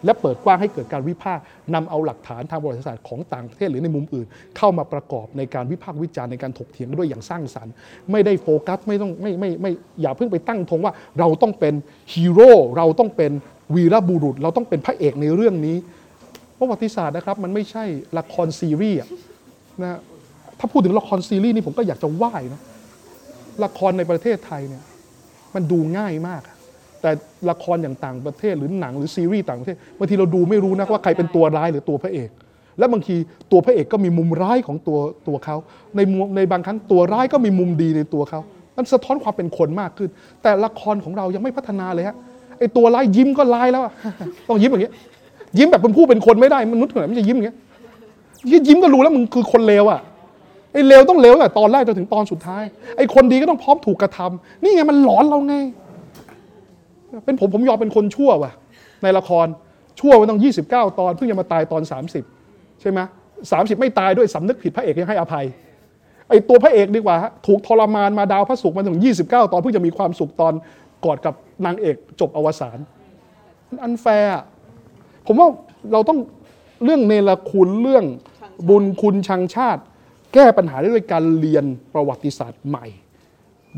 [0.06, 1.44] และเปิดกว้างให้เกิดการวิพากษ์
[1.74, 4.28] นำเอาหลักฐานทางประวัติศาสตร์ของต่างประเทศหรือในมุมอื่น
[4.58, 7.74] เข้ามาประกอบในการวิพากษ์วิจารณ์ในการถกเถียงด้วยอย่างสร้างสรรค์
[8.12, 11.74] ไม่ได้โฟกัสไม่ต้องไม่ไม่ไม่อย่าเพิ่งไปตั้งธงว่าเราต้องเป็น
[12.14, 13.32] ฮีโร่เราต้องเป็น
[13.76, 15.78] วีรบุรุษ เราต้องเป็นพระเอกในเรื่องนี้
[16.60, 17.84] ประวัติศาสตร์นะครับ มันไม่ใช่
[18.18, 19.10] ละครซีรีส์อะ
[19.82, 20.00] นะ
[20.60, 22.62] ถ้าพูดถึงละครซีรีส์นี่ผมก็อยากจะไหว้นะ
[23.64, 24.84] ละครในประเทศไทยเนี่ย
[25.56, 26.56] มันดูง่ายมากอะ
[27.02, 27.12] แต่
[27.50, 32.30] ละครอย่างต่างประเทศหรือหนังหรือซีรีส์ต่างประเทศบางทีเราดูไม่รู้นะว่าใครเป็นตัวร้ายหรือตัวพระเอก
[32.80, 33.16] และบางที
[33.52, 35.56] ตัวพระเอกก็มีมุมร้ายของตัวตัวเขา
[35.96, 36.00] ใน
[36.36, 38.40] ในบางครั้งตัวร้ายก็มีมุมดีในตัวเขา
[38.78, 40.10] มันสะท้อนความเป็นคนมากขึ้น
[40.44, 42.16] แต่ละครของเรายังไม่พัฒนาเลยฮะ
[42.60, 43.84] ไอตัวร้ายยิ้มก็ร้ายแล้ว
[44.50, 44.94] ต้องยิ้มอย่างเงี้ย
[45.58, 47.58] ยิ้มแบบเป็นผู้เป็นคนไม่ได้มนุษย์คนไหนมันจะยิ้มอย่างเงี้ย
[48.68, 50.00] ยิ้มก็รู้แล้วมึงคือคนเลวอะ
[50.74, 52.64] ไอ้เลวต้องเลวแต่ตอนแรกจนถึงตอนสุดท้าย
[52.98, 55.56] ไอ้คนดีก็ต้องพร้อมถูกกระทำนี่ไงมันหลอนเราไง
[57.26, 58.52] เป็นผมผมยอมเป็นคนชั่วว่ะ
[59.04, 59.48] ในละคร
[60.00, 61.82] ชั่วมันต้อง 29 ตอนเพิ่งจะมาตายตอน
[62.32, 63.00] 30 ใช่ไหม
[63.52, 65.46] สามสิบไม่ตายด้วยสำนึกผิดพระเอกยังให้อภัย
[66.30, 70.54] ไอตัวพระเอกดีกว่าถูกทรมานมาดาวพระศุกร์มาถึง 29 ตอนเพิ่งจะมีความสุขตอน
[71.06, 71.34] กอดกับ
[71.66, 72.78] นางเอกจบอวสาน
[73.84, 74.40] unfair
[75.28, 75.48] ผมว่า
[75.92, 76.20] เราต้อง
[76.84, 78.06] เรื่องเนรคุณเรื่อง
[78.70, 79.82] บุญคุณชังชาติ
[80.34, 82.86] แก้ปัญหาได้ด้วยการเรียนประวัติศาสตร์ใหม่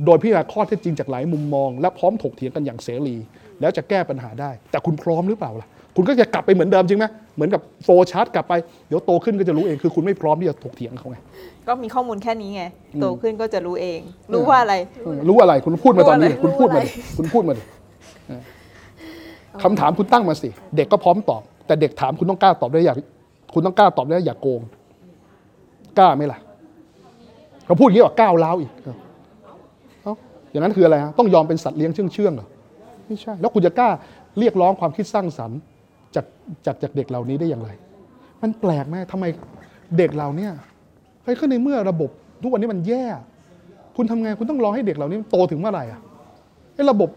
[0.06, 3.16] โดยพิจารณาข้อเท็จจริงจากหลายมุมมอง และพร้อมถกเถียงกันอย่างเสรี
[3.62, 8.54] แล้วจะแก้ปัญหาได้ แต่คุณพร้อมหรือเปล่าล่ะ คุณก็จะกลับไปเหมือนเดิมจริงไหมเหมือนกับ flowchart กลับไป
[8.88, 11.18] เดี๋ยวโตขึ้นก็จะรู้เองคือคุณไม่พร้อมที่จะถกเถียงเขาไง
[11.68, 12.64] ก็มีข้อมูลแค่นี้ไง
[13.02, 14.00] โตขึ้นก็จะรู้เอง
[14.34, 14.76] รู้ว่าอะไร
[15.30, 17.64] รู้อะไรคุณพูดมาตอนนี้รู้อะไรคุณพูดมารู้ดิอะไรคุณพูดมาดิ
[18.28, 18.42] เออ
[19.64, 22.96] คำถามคุณตั้งมาสิ เด็กก็พร้อมตอบ แต่เด็กถามคุณต้องกล้าตอบได้อย่า
[23.54, 24.62] คุณต้องกล้าตอบได้อย่าโกง
[26.00, 26.40] กล้าไหมล่ะ
[27.66, 29.13] เขาพูดอย่างนี้ว่าก้าวร้าวอีกเอ้าเอ้า
[30.54, 32.48] อย่างนั้นคืออะไรฮะต้องยอมเป็นสัตว์เลี้ยงเชื่องเชื่องเหรอ
[33.08, 33.90] ไม่ใช่ แล้วคุณจะกล้า
[34.40, 35.60] เรียกร้องความคิดสร้างสรรค์
[36.16, 36.26] จาก
[36.66, 37.70] จากจากเด็กเหล่านี้ได้อย่างไร
[38.42, 39.26] มันแปลกไหมทำไม
[39.98, 40.48] เด็กเหล่าเนี้
[41.24, 42.10] ใครขึ้นในเมื่อระบบ
[42.42, 43.04] ทุกวันนี้มันแย่
[43.98, 46.00] คุณทำไงคุณต้องรอให้เด็กเหล่านี้โตถึงเมื่อไหร่อะ
[46.76, 47.10] ไอ้ระบบ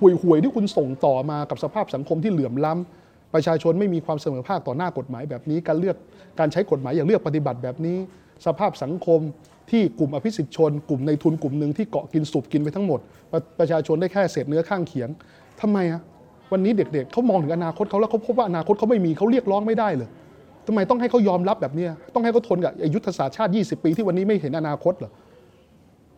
[0.00, 5.96] ห่วยๆที่คุณส่งต่อมากับสภาพสังคมที่เหลื่อมล้ำประชาชนไม่มีความเสมอภาคต่อหน้ากฎหมายแบบนี้ การเลือก
[6.38, 7.96] การใช้กฎหมายอย่างเลือกปฏิบัติแบบนี้
[8.44, 9.20] สภาพสังคม
[9.70, 13.00] ที่กลุ่มอภิสิทธิชน กลุ่มในทุนกลุ่มหนึ่งที่เกาะกินสูบกินไปทั้งหมด
[13.32, 15.08] ประประชาชนได้แค่เศษเนื้อข้างเคียง
[15.60, 16.00] ทำไมอะ
[16.52, 20.08] วันนี้เด็กๆเขามองถึงอนาคตเขาแล้วเขาพบว่าอนาคตเขาไม่มีเขาเรียกร้องไม่ได้เลย
[20.66, 25.10] ทำไมต้องให้เขายอมรับแบบนี้ต้องให้เขาทนกับยุทธศาสตร์ชาติ 20 ปีที่วันนี้ไม่เห็นอนาคตเหรอ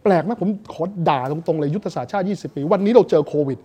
[0.05, 3.59] แปลกไหมผมขอด่าตรงๆเลยยุทธศาสตร์ชาติ 20 ปี วันนี้เราเจอโควิด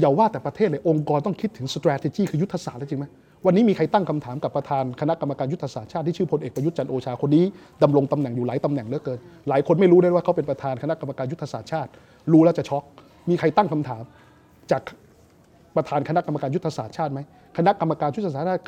[0.00, 3.06] อย่าว่าแต่ประเทศเลยองค์กรต้องคิดถึง strategy คือยุทธศาสตร์แล้วจริงไหม
[3.46, 7.44] วันนี้มีใครตั้งคำถามกับประธานคณะกรรมการยุทธศาสตร์ชาติที่ชื่อพลเอกประยุทธ์จันโอชาคนนี้
[7.82, 11.90] ดำรงตำแหน่งอยู่หลายตำแหน่งเหลือเกิน หลายคนไม่รู้เลยว่าเขาเป็นประธานคณะกรรมการยุทธศาสตร์ชาติ
[12.32, 12.84] รู้แล้วจะช็อก
[13.30, 14.02] มีใครตั้งคำถาม
[14.70, 14.82] จาก
[15.76, 17.20] ประธานคณะกรรมการยุทธศาสตร์ชาติไหม
[17.58, 18.62] คณะกรรมการยุทธศาสตร์ชาติ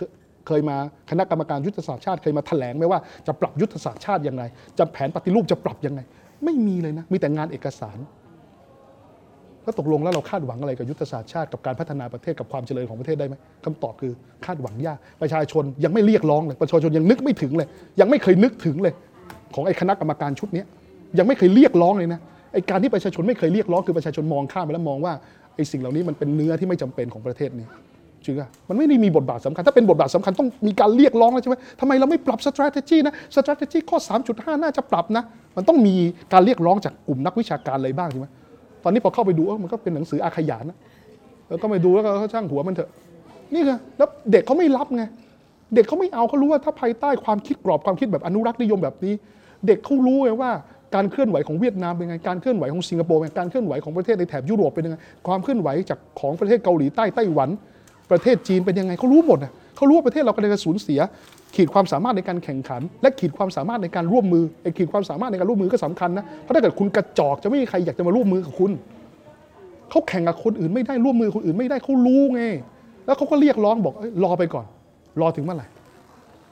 [0.46, 0.76] เคยมา
[1.11, 4.42] คณะกรรมการยุทธศาสตร์ชาติเคยมาแถลงไหมว่าจะปรับยุทธศาสตร์ชาติอยังไง
[4.78, 6.00] จะแผนปฏิรูปจะปรับยังไง
[6.44, 7.98] ไม่มีเลยนะมีแต่งานเอกสาร
[9.64, 14.12] แล้วตกลงแล้วเราคาดหวังอะไรกับยุทธศาสตร์ชาติกับการพัฒนาประเทศกับความเจริญของประเทศได้ไหมคำตอบคือ
[14.46, 17.68] คาดหวังยากประชาชนยังไม่เรียกร้องเลยประชาชนยังนึกไม่ถึงเลย
[18.01, 18.94] ยังไม่เคยนึกถึงเลย
[19.55, 20.64] ของไอ้คณะกรรมการชุดนี้
[21.18, 22.20] ยังไม่เคยเรียกร้องเลยนะ
[22.53, 25.12] ไอ้การที่ประชาชนไม่เคยเรียกร้องคือประชาชนมองข้ามไปแล้วมองว่า
[25.57, 27.66] ไอ้สิ่งเหล่านี้มันเป็นเนื้อที่ไม่จำเป็นของประเทศนี้
[28.25, 33.99] จริงอะมันไม่ได้มีบทบาทสำคัญ ถ้าเป็นบทบาทสำคัญต้องมีการเรียกร้องแล้วใช่ไหมทำไมเราไม่ปรับ strategy นะ strategy ข้อ
[34.31, 35.25] 3.5 น่าจะปรับนะ
[35.57, 35.94] มันต้องมี
[36.33, 38.27] การเรียกร้องจากกลุ่มนักวิชาการอะไรบ้างใช่ไหม
[38.85, 40.79] ตอนนี้พอเข้าไปดูมันก็เป็นหนังสืออาขยานนะ
[41.49, 42.90] แล้วก็ไปดูแล้วก็ช่างหัวมันเถอะ
[43.53, 45.03] นี่ไงแล้วเด็กเขาไม่รับไง
[45.75, 49.14] เด็กเขาไม่เอาเขารู้ว่าถ้าภายใต้ความคิดกรอบความคิดแบบอนุรักษ์นิยมแบบนี้
[49.66, 50.51] เด็กเขารู้ไงว่า
[50.95, 57.49] การเคลื่อนไหวของเวียดนามเป็นไง การเคลื่อนไหวของสิงคโปร์เป็นไงการเคลื่อนไหวของประเทศในแถบยุโรปเป็นยังไง ความเคลื่อนไหวจากของประเทศเกาหลีใต้ไต้หวัน
[58.11, 61.01] ประเทศจีนเป็นยังไงเขารู้หมดนะ เขารู้ว่าประเทศเรากำลังจะสูญเสีย
[61.57, 68.73] ขีดความสามารถในการแข่งขัน และขีดความสามารถในการร่วมมือไอ้ขีดความสามารถในการร่วมมือก็สำคัญนะเพราะถ้าเกิดคุณกระจอกจะไม่มีใครอยากจะมาร่วมมือกับคุณ
[69.90, 72.43] เขาแข่งกับคนอื่นไม่ได้ร่วมมือคนอื่นไม่ได้เขารู้ไง
[73.07, 74.66] แล้วเขาก็เรียกร้องบอกรอไปก่อน
[75.21, 75.66] รอถึงเมื่อไหร่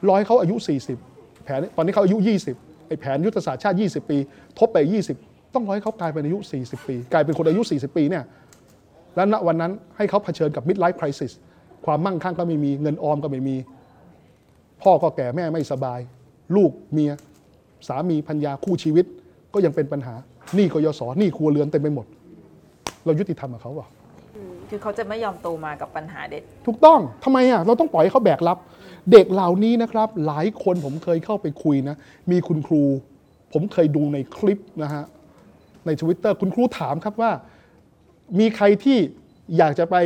[0.06, 0.56] รอให้เขาอายุ
[1.00, 2.16] 40 แผนตอนนี้เขาอายุ
[2.54, 4.18] 20ไอ้แผนยุทธศาสตร์ชาติ 20 ปี
[4.58, 4.78] ทบไป
[5.16, 8.24] 20 ต้องรอให้เขากลายเป็นอายุ 40 ปี กลายเป็นคนอายุ 40 ปีเนี่ย
[9.16, 11.32] แล้วณวันนั้นให้เขาเผชิญกับ midlife crisis
[11.86, 13.56] ความมั่งคั่งก็ไม่มีเงินออมก็ไม่มี
[14.82, 16.00] พ่อก็แก่แม่ไม่สบาย
[16.56, 17.12] ลูกเมีย
[17.88, 19.04] สามีพัญญาคู่ชีวิต
[19.54, 20.14] ก็ยังเป็นปัญหา
[20.54, 22.06] หนี้กยศหนี้ครัวเรือนเต็มไปหมด
[23.04, 23.88] เรายุติธรรมกับเขาเปล่า
[24.68, 28.58] คือเขาจะไม่ยอมโตมากับปัญหาเด็ด ถูกต้องทำไมอะเราต้องปล่อยให้เขาแบกรับ
[29.12, 31.96] เด็กเหล่านี้นะครับ หลายคนผมเคยเข้าไปคุยนะ
[32.30, 32.82] มีคุณครู
[33.52, 35.04] ผมเคยดูในคลิปนะฮะ
[35.86, 37.30] ในทวิตเตอร์คุณครูถามครับว่า
[38.38, 38.98] มีใครที่
[39.56, 39.96] อยากจะไป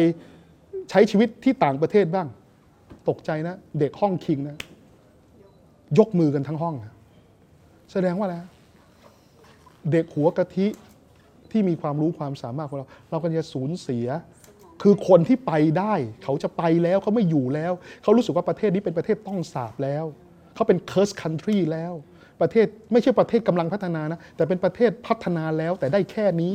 [0.94, 2.28] ใช้ชีวิตที่ต่างประเทศบ้าง
[3.08, 4.56] ตกใจนะ เด็กห้องคิงนะ
[5.98, 6.94] ยกมือกันทั้งห้องนะ
[7.92, 8.50] แสดงว่าอะไรฮะ
[9.92, 10.66] เด็กหัวกะทิ
[11.50, 14.06] ที่มีความรู้ความสามารถของเรา เราก็จะสูญเสีย
[14.82, 20.04] คือคนที่ไปได้ เขาจะไปแล้วเขาไม่อยู่แล้ว เขารู้สึกว่าประเทศนี้เป็นประเทศต้องสาบแล้ว
[20.54, 21.92] เขาเป็น curse country แล้ว
[22.40, 26.52] ประเทศไม่ใช่ประเทศกำลังพัฒนานะ แต่เป็นประเทศพัฒนาแล้วแต่ได้แค่นี้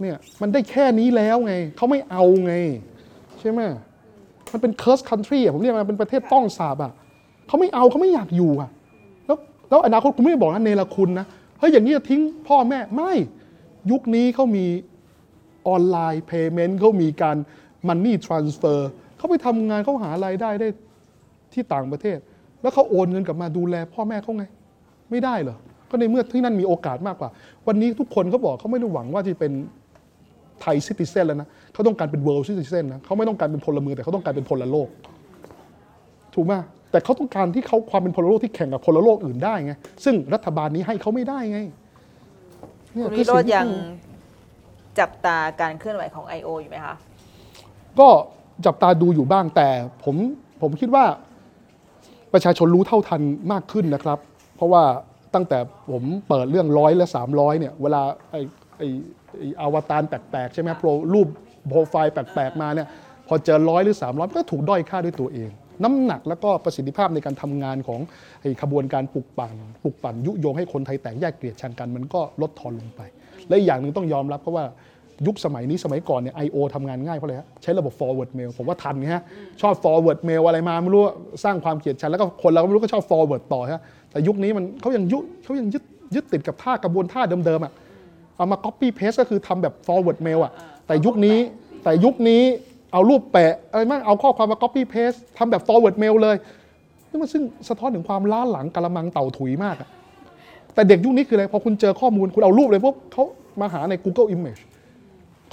[0.00, 2.54] เนี่ยมันได้แค่นี้แล้วไง เขาไม่เอาไง
[3.40, 3.60] ใช่ไหม
[4.52, 6.92] มันเป็น curse country อะผมเรียกมันเป็นประเทศต้องสาบอะ
[7.46, 8.70] เขาไม่เอาเขาไม่อยากอยู่อะ
[9.26, 11.26] แล้วแล้วอนาคตคุณไม่ได้บอกนะเนรคุณนะ
[11.58, 13.12] เฮ้ยอย่างนี้จะทิ้งพ่อแม่ไม่
[13.90, 14.66] ยุคนี้เขามี
[15.68, 17.36] online payment เขามีการ
[17.88, 20.68] money transfer เขาไปทำงานเขาหารายได้ได้
[21.52, 22.18] ที่ต่างประเทศ
[22.62, 24.44] แล้วเขาโอนเงินกลับมาดูแลพ่อแม่เขาไง
[25.10, 25.56] ไม่ได้เหรอ
[25.90, 27.30] ก็ในเมื่อที่นั่นมีโอกาสมากกว่า
[27.66, 29.52] วันนี้ทุกคนเขาบอกเขาไม่ได้หวังว่าจะเป็น
[30.62, 34.88] Thai citizen แล้วนะเขาต้องการเป็น world citizen นะเขาไม่ต้องการเป็นพลเมืองแต่เขาต้องการเป็นพลโลก
[36.34, 36.54] ถูกไหม
[36.90, 39.72] แต่เขาต้องการที่เขาความเป็นพลโลกที่แข่งกับพลโลกอื่นได้ไง
[40.04, 41.58] ซึ่งรัฐบาลนี้ให้เขาไม่ได้ไง
[42.92, 46.48] เนี่คุณคืวิอโรสิ่จที่น์ยังต้องจับตาการเคลื่อนไหวของ I.O.
[46.60, 46.94] อยู่ไหมคะ
[48.00, 48.08] ก็
[48.66, 49.68] จับตาดูอยู่บ้างแต่
[50.04, 50.16] ผม
[50.62, 51.04] ผมคิดว่า
[52.32, 53.20] ประชาชนรู้เท่าทัน
[53.52, 54.18] มากขึ้นนะครับ
[54.56, 54.82] เพราะว่า
[55.34, 55.58] ตั้งแต่
[55.90, 58.40] ผมเปิดเรื่องร้อยและ 300เนี่ยเวลาไอ้
[58.78, 58.88] ไอ้
[59.25, 61.28] ไอ้อวตารแปลกๆ ใช่ไหมโปรรูป
[61.68, 62.86] โปรไฟล์แปลกๆ มาเนี่ย
[63.28, 65.50] พอเจอร้อยหรือ 300มันก็ถูกด้อยค่าด้วยตัวเอง
[65.84, 68.00] น้ำหนักแล้วก็ประสิทธิภาพในการทำงานของ
[68.40, 73.00] ไอ้ขบวนการปลุกปั่นปลุกปั่นยุยงให้คนไทยแตกแยกเกลียดชังกันมันก็ลดทอนลงไป
[73.48, 74.64] และอีกอย่างหนึ่งต้องยอมรับเพราะว่า
[75.26, 76.56] ยุคสมัยนี้สมัยก่อนเนี่ย I.O.
[76.74, 79.22] ทำงานง่ายเพราะอะไรฮะใช้ระบบ forward mail ผมว่าทันไงฮะ
[79.60, 81.02] ชอบ forward mail อะไรมาไม่รู้
[81.44, 85.82] สร้างความเกลียดชังแล้วก็คนเราก็ไม่รู้ก็ชอบ forward ต่อฮะแต่ยุคนี้มันเขายังยุเขายังยึด
[86.14, 87.72] ยึดติดกับท่ากระบวนท่าเดิมๆอะ
[88.36, 90.52] เอามา copy paste ก็คือทำแบบ forward mail อะ
[90.86, 91.38] แต่ยุคนี้
[91.84, 92.42] แต่ยุคนี้
[92.92, 96.36] เอารูปแปะอะไรมั่งเอาข้อความมา copy paste ทำแบบ forward mail เลย
[97.10, 99.88] นี่มันซึ่งสะท้อนถึงความล้าหลังกะละมังเต่าถุยมากอะ
[100.74, 103.24] แต่เด็กยุคนี้คืออะไร พอคุณเจอข้อมูลคุณเอารูปเลยปุ๊บเขา
[103.60, 104.60] มาหาใน Google Image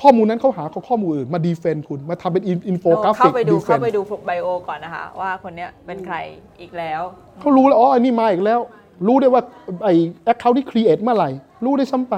[0.01, 6.17] ข้อมูลนั้นเขาหาข้อมูลอื่นมา defend คุณมาทำเป็นอินโฟกราฟิเข้าไปดู defend เข้าไปดู bio ก่อนนะคะ ว่าคนเนี้ยเป็นใคร
[6.61, 7.01] อีกแล้ว
[7.39, 8.59] เขารู้แล้วอ๋ออันนี้มาอีกแล้ว
[9.07, 9.41] รู้ได้ว่า
[9.83, 9.93] ไอ้
[10.23, 11.29] account ที่ create เมื่อไหร่
[11.65, 12.15] รู้ได้ซ้ำไป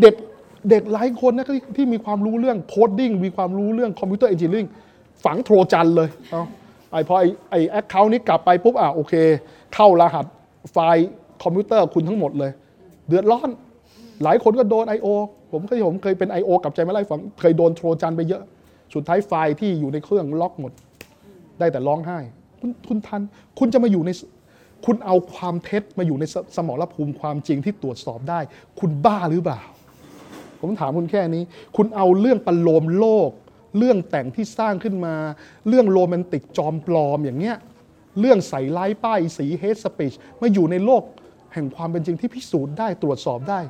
[0.00, 0.14] เด็ก
[0.70, 4.66] เด็กหลายคนนะที่ที่มีความรู้เรื่อง coding มีความรู้เรื่อง computer engineering
[5.24, 6.42] ฝังโทรจันเลยเอา
[6.90, 9.14] ไอ้พอไอ้ไอ้ account นี้กลับไปปุ๊บอะโอเค
[9.74, 10.26] เข้ารหัส
[10.72, 11.08] ไฟล์
[11.42, 12.50] คอมพิวเตอร์คุณทั้งหมดเลย
[13.08, 13.48] เดือดร้อน
[14.22, 15.08] หลายคนก็โดน I.O.
[15.52, 16.50] ผมเคยผมเคยเป็น I.O.
[16.64, 18.42] กับใจไม่ไล่ฝังเคยโดนโทรจันไปเยอะ
[18.94, 20.72] สุดท้ายไฟล์ที่อยู่ในเครื่องล็อกหมด
[21.58, 22.18] ได้แต่ร้องไห้
[22.60, 23.20] คุณคุณทัน
[23.58, 24.10] คุณจะมาอยู่ใน
[24.86, 28.40] คุณเอาความเท็จมาอยู่ในสสมรภูมิความจริงที่ตรวจสอบได้
[28.80, 29.60] คุณบ้าหรือเปล่า
[30.62, 31.42] ผมถามคุณแค่นี้
[31.76, 33.30] คุณเอาเรื่องประโลมโลก
[33.78, 35.14] เรื่องแต่งที่สร้างขึ้นมา
[35.68, 37.56] เรื่องโรแมนติกจอมปลอมอย่างเงี้ย
[38.20, 41.02] เรื่องใส่ร้ายป้ายสีเฮสปีชมาอยู่ในโลก
[41.54, 43.60] แห่งความเป็นจริงที่พิสูจน์ได้ตรวจสอบได้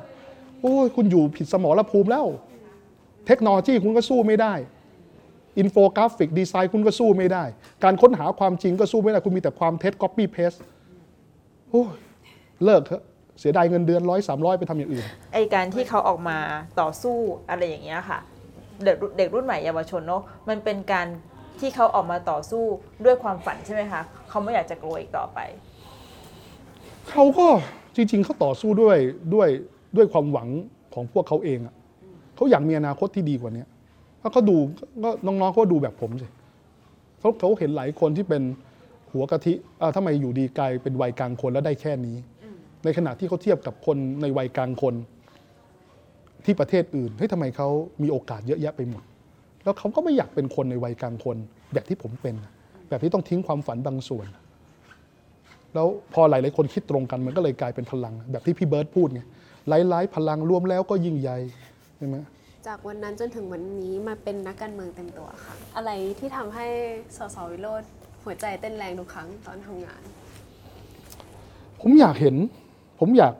[0.61, 2.25] โอ้ยคุณอยู่ผิดสมรภูมิแล้ว
[3.27, 4.53] เทคโนโลยีคุณก็สู้ไม่ได้
[5.59, 7.43] infographic design คุณก็สู้ไม่ได้
[7.83, 10.59] การค้นหาความจริงก็สู้ไม่ได้ คุณมีแต่ความเท็จ copy paste
[11.69, 11.93] โอ้ย
[12.65, 13.03] เลิกเถอะ
[13.39, 16.37] เสียดายเงินเดือนร้อยสามร้อยไปทำอย่างอื่น ไอการที่เขาออกมา
[16.81, 17.17] ต่อสู้
[17.49, 18.19] อะไรอย่างเงี้ยค่ะ
[18.83, 21.07] เด็กเด็กรุ่นใหม่เยาวชนเนาะมันเป็นการ
[21.59, 22.63] ที่เขาออกมาต่อสู้
[23.05, 25.39] ด้วยความฝันใช่ไหมคะเขาไม่อยากจะกลัวอีกต่อไป
[27.09, 27.47] เขาก็
[27.95, 28.97] จริง ๆเขาต่อสู้ด้วย
[29.33, 29.49] ด้วย
[29.95, 30.49] ด้วยความหวัง
[30.93, 31.75] ของพวกเขาเองอะ
[32.35, 33.63] เขาอยากมีอนาคตที่ดีกว่านี้
[34.21, 34.57] ถ้าเขาดู
[35.03, 36.27] ก็น้องๆเขาก็ดูแบบผมสิ
[37.19, 38.43] เขาเขาเห็นหลายคนที่เป็น
[39.11, 42.15] หัวกะทิอ่าทำไมอยู่ดีกลายเป็นวัยกลางคนแล้วได้แค่นี้
[42.83, 44.95] ในขณะที่เขาเทียบกับคนในวัยกลางคน
[46.45, 47.67] ที่ประเทศอื่นเฮ้ยทำไมเขา
[48.03, 49.03] มีโอกาสเยอะแยะไปหมด
[49.63, 51.37] แล้วเขาก็ไม่อยากเป็นคนในวัยกลางคน
[51.73, 52.35] แบบที่ผมเป็น
[52.89, 54.27] แบบที่ต้องทิ้งความฝันบางส่วน
[55.73, 59.21] แล้วพอหลายๆคนคิดตรงกันมันก็เลยกลายเป็นพลัง แบบที่พี่เบิร์ตพูดไง
[59.69, 61.37] หลายๆพลังรวมแล้วก็ยิ่งใหญ่
[61.97, 62.17] ใช่ไหม
[62.67, 66.67] จากวันนั้นจนถึงวันนี้มาเป็นนักการเมืองเต็มตัวค่ะ อะไรที่ทำให้
[67.17, 67.83] สสวิโรธ
[68.23, 70.01] หัวใจเต้นแรงทุกครั้งตอนทำงาน
[71.81, 72.35] ผมอยากเห็น
[72.99, 73.33] ผมอยาก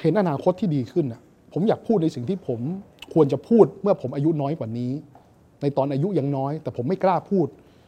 [0.00, 1.20] เห็นอนาคตที่ดีขึ้นน่ะ
[1.52, 2.60] ผมอยากพูดในสิ่งที่ผม
[3.14, 4.92] ควรจะพูดเมื่อผมอายุน้อยกว่านี้
[5.62, 7.46] ในตอนอายุยังน้อย แต่ผมไม่กล้าพูด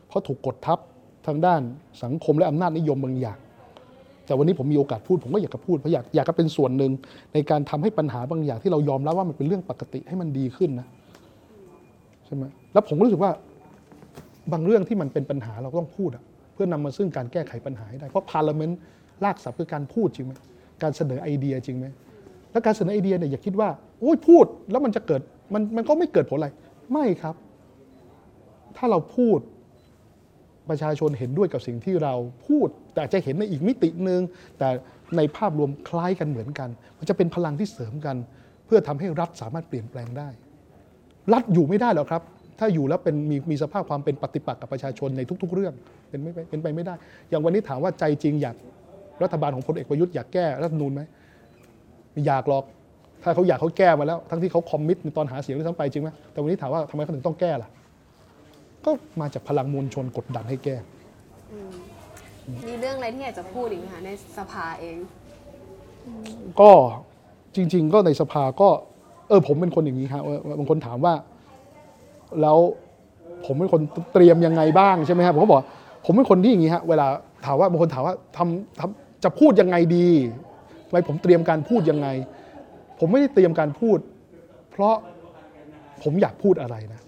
[0.08, 0.78] เพราะถูกกดทับ
[1.26, 1.60] ทางด้าน
[2.02, 3.38] สังคมและอำนาจนิยมบางอย่าง
[4.26, 6.92] แต่วันนี้ผมมีโอกาสพูด ผมก็อยากจะพูดเพราะอยากอยากจะเป็นส่วนหนึ่ง
[7.34, 10.86] ในการทำให้ปัญหาบางอย่างที่เรายอมรับว่ามันเป็นเรื่องปกติให้มันดีขึ้นนะ
[12.24, 13.32] ใช่ไหมแล้วผมก็รู้สึกว่า
[14.52, 16.24] บางเรื่องที่มันเป็นปัญหาเราก็ต้องพูดอะ
[16.54, 18.78] เพื่อนำมาซึ่งการแก้ไขปัญหาให้ได้เพราะพาร์ลเมนต์
[19.24, 20.32] ลากศัพท์คือการพูดจริงไหม
[20.82, 21.86] การเสนอไอเดียจริงไหม
[22.52, 23.68] แล้วการเสนอไอเดียเนี่ยอย่าคิดว่า
[24.00, 25.20] โอ้ยพูดแล้วมันจะเกิด
[25.54, 26.48] มันมันก็ไม่เกิดผลอะไร
[26.92, 27.34] ไม่ครับ
[28.76, 29.38] ถ้าเราพูด
[30.68, 32.14] ประชาชนเห็นด้วยกับสิ่งที่เรา
[32.46, 34.20] พูด แต่จะเห็นในอีกมิติหนึ่ง
[34.58, 34.68] แต่
[35.16, 38.16] ในภาพรวมคล้ายกันเหมือนกัน มันจะเป็นพลังที่เสริมกัน
[38.66, 40.28] เพื่อทำให้รัฐสามารถเปลี่ยนแปลงได้
[41.32, 42.22] รัฐอยู่ไม่ได้หรอกครับ
[42.58, 45.74] ถ้าอยู่แล้วเป็นมีมีสภาพความเป็นปฏิปักษ์กับประชาชนในทุก ๆ เรื่อง
[46.08, 46.94] เป็นไม่เป็นไปไม่ได้
[47.30, 48.56] อย่างวันนี้ถามว่าใจจริงอยาก
[49.22, 51.02] รัฐบาลของพลเอกประยุทธ์อยากแก้รัฐธรรมนูญไหม
[52.12, 52.64] ไม่อยากหรอก
[53.22, 57.68] ถ้าเขาอยากเขาแก้มาแล้ว ทั้งที่เขาคอมมิตในตอนหาเสียงด้วยซ้ำไปจริงไหมแต่วันนี้ถามว่าทำไมเขาถึงต้องแก้ล่ะ
[58.84, 60.76] ก็มาจากพลังมวลชนกดดันให้แก้
[62.66, 64.96] มีเรื่องอะไรที่อยากจะพูดอีกไหมคะในสภาเอง
[66.60, 66.70] ก็
[67.54, 68.68] จริง ๆ ก็ในสภาก็
[69.28, 71.14] เออ ผมเป็นคนอย่างนี้ครับเออบางคนถามว่า
[72.40, 72.58] แล้ว
[73.46, 73.80] ผมเป็นคน
[74.12, 75.60] เตรียมยังไงบ้างใช่ไหมครับผมก็บอก
[76.04, 77.06] ผมเป็นคนที่อย่างนี้ฮะเวลา
[77.46, 80.08] ถามว่าบางคนถามว่าทำทำ จะพูดยังไงดี
[80.86, 82.08] ทำไมผมเตรียมการพูดยังไง
[82.98, 83.98] ผมไม่ได้เตรียมการพูด
[84.70, 84.94] เพราะ
[86.02, 87.00] ผมอยากพูดอะไรนะ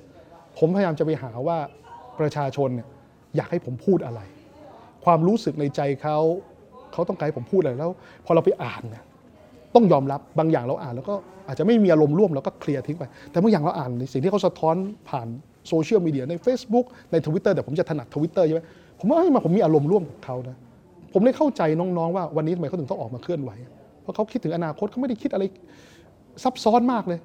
[0.58, 1.58] ผมพยายามจะไปหาว่า
[2.20, 2.88] ประชาชนเนี่ย
[3.36, 4.20] อยากให้ผมพูดอะไร
[5.04, 6.18] ความรู้สึกในใจเขา
[6.92, 7.90] เขาต้องการให้ผมพูดอะไรแล้ว
[8.24, 9.04] พอเราไปอ่านเนี่ย
[9.74, 11.14] ต้องยอมรับบางอย่างเราอ่านแล้วก็
[11.48, 14.76] อาจจะไม่มีอารมณ์ร่วมเราก็เคลียร์ทิ้งไป แต่บางอย่างเราอ่านในสิ่งที่เขาสะท้อน
[15.08, 15.28] ผ่าน
[15.68, 18.62] โซเชียลมีเดียใน Facebook ใน Twitter แต่ผมจะถนัดทวิตเตอร์ใช่ไหม
[18.98, 20.56] ผมว่าเอ้ยมาผมมีอารมณ์ร่วมกับเขานะ
[21.12, 23.50] ผมได้เข้าใจน้องๆว่าวันนี้ทำไมเขาถึงต้องออกมาเคลื่อนไหว
[24.02, 25.44] เพราะเขาคิดถึงอนาคตเขาไม่ได้คิดอะไร
[26.44, 27.18] ซับซ้อนมากเลย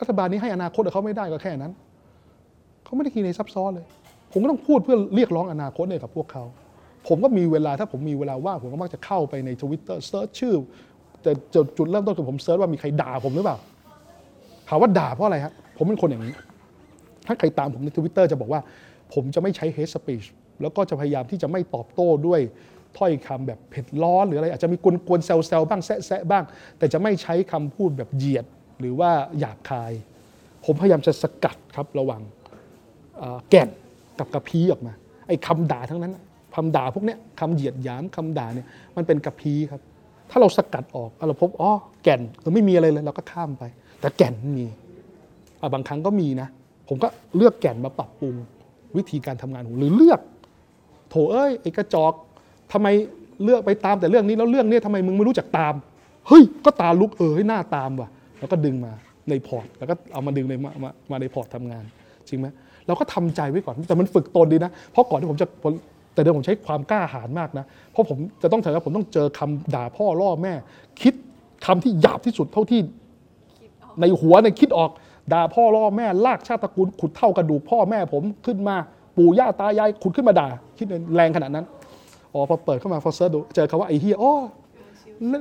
[0.00, 1.72] รัฐบาลนี้ให้อนาคตเขาไม่ได้ก็แค่นั้น
[2.84, 3.86] เขาไม่ได้คิดในซับซ้อนเลย
[4.32, 6.44] ผมก็ต้องพูดเพื่อเรียกร้องอนาคตเนี่ยกับพวกเขา
[7.08, 10.54] ผมก็มีเวลาถ้าผมมีเวลาว่างผมก็มักจะเข้าไปในทวิตเตอร์ search ชื่อ
[11.22, 13.56] แต่จุดจุดเริ่มต้นคือผม search ว่ามีใครด่าผมหรือเปล่า
[14.68, 16.34] ถามว่าด่าเพราะอะไรฮะผมเป็นคนอย่างนี้
[17.26, 18.60] ถ้าใครตามผมในทวิตเตอร์จะบอกว่า
[19.14, 20.26] ผมจะไม่ใช้ hate speech
[20.60, 22.40] แล้วก็จะพยายามที่จะไม่ตอบโต้ด้วย
[22.98, 26.44] ถ้อยคำแบบเผ็ดร้อนหรืออะไรอาจจะมีกวนๆแซวๆบ้างแซะๆบ้าง
[26.78, 28.46] แต่จะไม่ใช้คำพูดแบบเหยียด
[28.80, 29.92] หรือว่าหยาบคาย
[30.64, 32.22] ผมพยายามจะสกัดครับระว่าง
[33.50, 33.68] แก่น
[34.18, 34.92] กับกระพี้ออกมา
[35.28, 36.16] ไอ้คำด่าทั้งนั้น
[36.54, 39.80] คำด่าพวกเนี้ยคำเหยียดหยามคำด่าเนี่ยมันเป็นกระพี้ครับ
[40.30, 43.64] ถ้าเราสกัดออกเราพบอ๋อแก่นเราไม่มีอะไรเลยเราก็ข้ามไป
[44.00, 44.66] แต่แก่นมี
[45.74, 46.48] บางครั้งก็มีนะ
[46.88, 48.34] ผมก็เลือกแก่นมาปรับปรุง
[48.96, 50.20] วิธีการทำงานของหรือเลือก
[51.08, 52.12] โถเอ้ยไอ้กระจอก
[52.72, 52.88] ทำไม
[53.44, 55.74] เลือกไปตามแต่เรื่องนี้แล้วเรื่องนี้ทำไมมึงไม่รู้จักตาม
[56.28, 58.92] เฮ้ย ก็ตาลุกเออให้หน้าตามว่ะ แล้วก็ดึงมา
[59.30, 61.84] ในพอร์ต แล้วก็เอามาดึงในมามามาในพอร์ตทำงาน
[62.28, 62.46] จริงไหม
[62.86, 65.46] เราก็ทำใจไว้ก่อน แต่มันฝึกตนดีนะ เพราะก่อนที่ผมจะ
[66.14, 70.54] แต่เดิมผมใช้ความกล้าหาญมากนะ เพราะผมจะต้องถือว่าผมต้องเจอคำด่าพ่อล่อแม่
[71.02, 71.14] คิด
[71.66, 72.80] คำที่หยาบที่สุดเท่าที่
[74.00, 74.90] ในหัวในคิดออก
[75.32, 78.76] ด่าพ่อล่อแม่ลากชาติตระกูลขุดเท่ากระดูกพ่อแม่ผมขึ้นมา
[79.16, 80.48] ปู่ย่าตายายขุดขึ้นมาด่า
[80.78, 81.64] คิดแรงขนาดนั้น
[82.34, 84.34] อ๋อพอเปิดเข้ามาพอ search ดูเจอคำว่าไอ้เหี้ยอ๋อ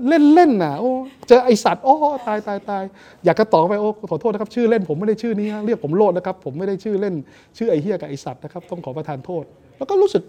[0.07, 0.91] เล่นเล่นน่ะโอ้
[1.27, 1.95] เจอไอ้สัตว์โอ๋อ
[2.27, 2.83] ตายตายตาย
[3.25, 7.15] อยากกระต่อไปโอ้ขอโทษนะครับ ชื่อเล่นผมไม่ได้ชื่อนี้เรียกผมโรจน์นะครับ ผมไม่ได้ชื่อเล่น
[7.57, 9.43] ชื่อไอเฮียกับไอสัตว์นะครับต้องขอประทานโทษ
[9.77, 10.23] แล้วก็รู้สึก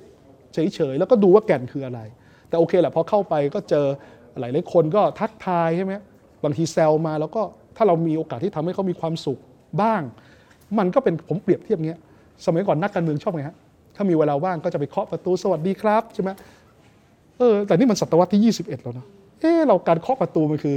[0.54, 2.00] เฉยๆแล้วก็ดูว่าแก่นคืออะไร
[2.48, 3.86] แต่โอเคแหละพอเข้าไปก็เจอ
[4.40, 5.94] หลายหลายคนก็ทักทายใช่ไหม
[6.44, 7.42] บางทีแซวมาแล้วก็
[7.76, 9.38] ถ้าเรามีโอกาสที่ทำให้เขามีความสุข
[9.82, 10.02] บ้าง
[10.78, 12.00] มันก็เป็นผมเปรียบเทียบเงี้ย
[12.46, 13.56] สมัยก่อนนักการเมืองชอบไงฮะ
[13.96, 16.30] ถ้ามีเวลาว่างก็จะไปเคาะประตูสวัสดีครับใช่ไหม
[17.38, 19.06] เออแต่นี่มันศตวรรษที่ 21 แล้วนะ
[19.40, 20.76] เออเราการเคาะประตูมันคือ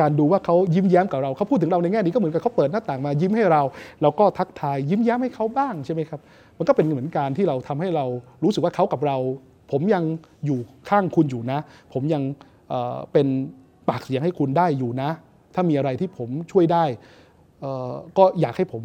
[0.00, 3.62] การดูว่าเขายิ้มแย้มกับเราเขาพูดถึงเราในแง่นี้ก็เหมือนกับเขาเปิดหน้าต่างมายิ้มให้เรา
[4.02, 6.20] เราก็ทักทายยิ้มแย้มให้เขาบ้างใช่ไหมครับ
[6.58, 8.04] มันก็เป็นเหมือนการที่เราทำให้เรา
[8.44, 9.16] รู้สึกว่าเขากับเรา
[9.70, 10.04] ผมยัง
[10.46, 11.58] อยู่ข้างคุณอยู่นะ
[11.92, 12.22] ผมยัง
[12.68, 13.26] เเป็น
[13.88, 15.10] ปากเสียงให้คุณได้อยู่นะ
[15.54, 16.84] ถ้ามีอะไรที่ผมช่วยได้
[18.18, 18.82] ก็อยากให้ผม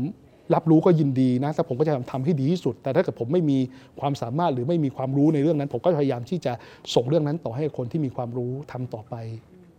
[0.54, 3.58] รับรู้ก็ยินดีนะแต่ผมก็จะทำให้ดีที่สุด แต่ถ้าเกิดผมไม่มี
[4.00, 6.54] ความสามารถหรือไม่มีความรู้ในเรื่องนั้น ผมก็พยายามที่จะ
[6.96, 9.16] ส่งเรื่องนั้นต่อให้คนที่มีความรู้ทำต่อไป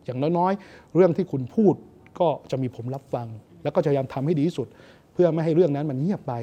[0.04, 1.74] อย่างน้อยๆ เรื่องที่คุณพูด
[2.20, 3.26] ก็จะมีผมรับฟัง
[3.62, 4.66] แล้วก็จะพยายามทำให้ดีที่สุด
[5.12, 6.34] เพื่อไม่ให้เรื่องนั้นมันเงียบไป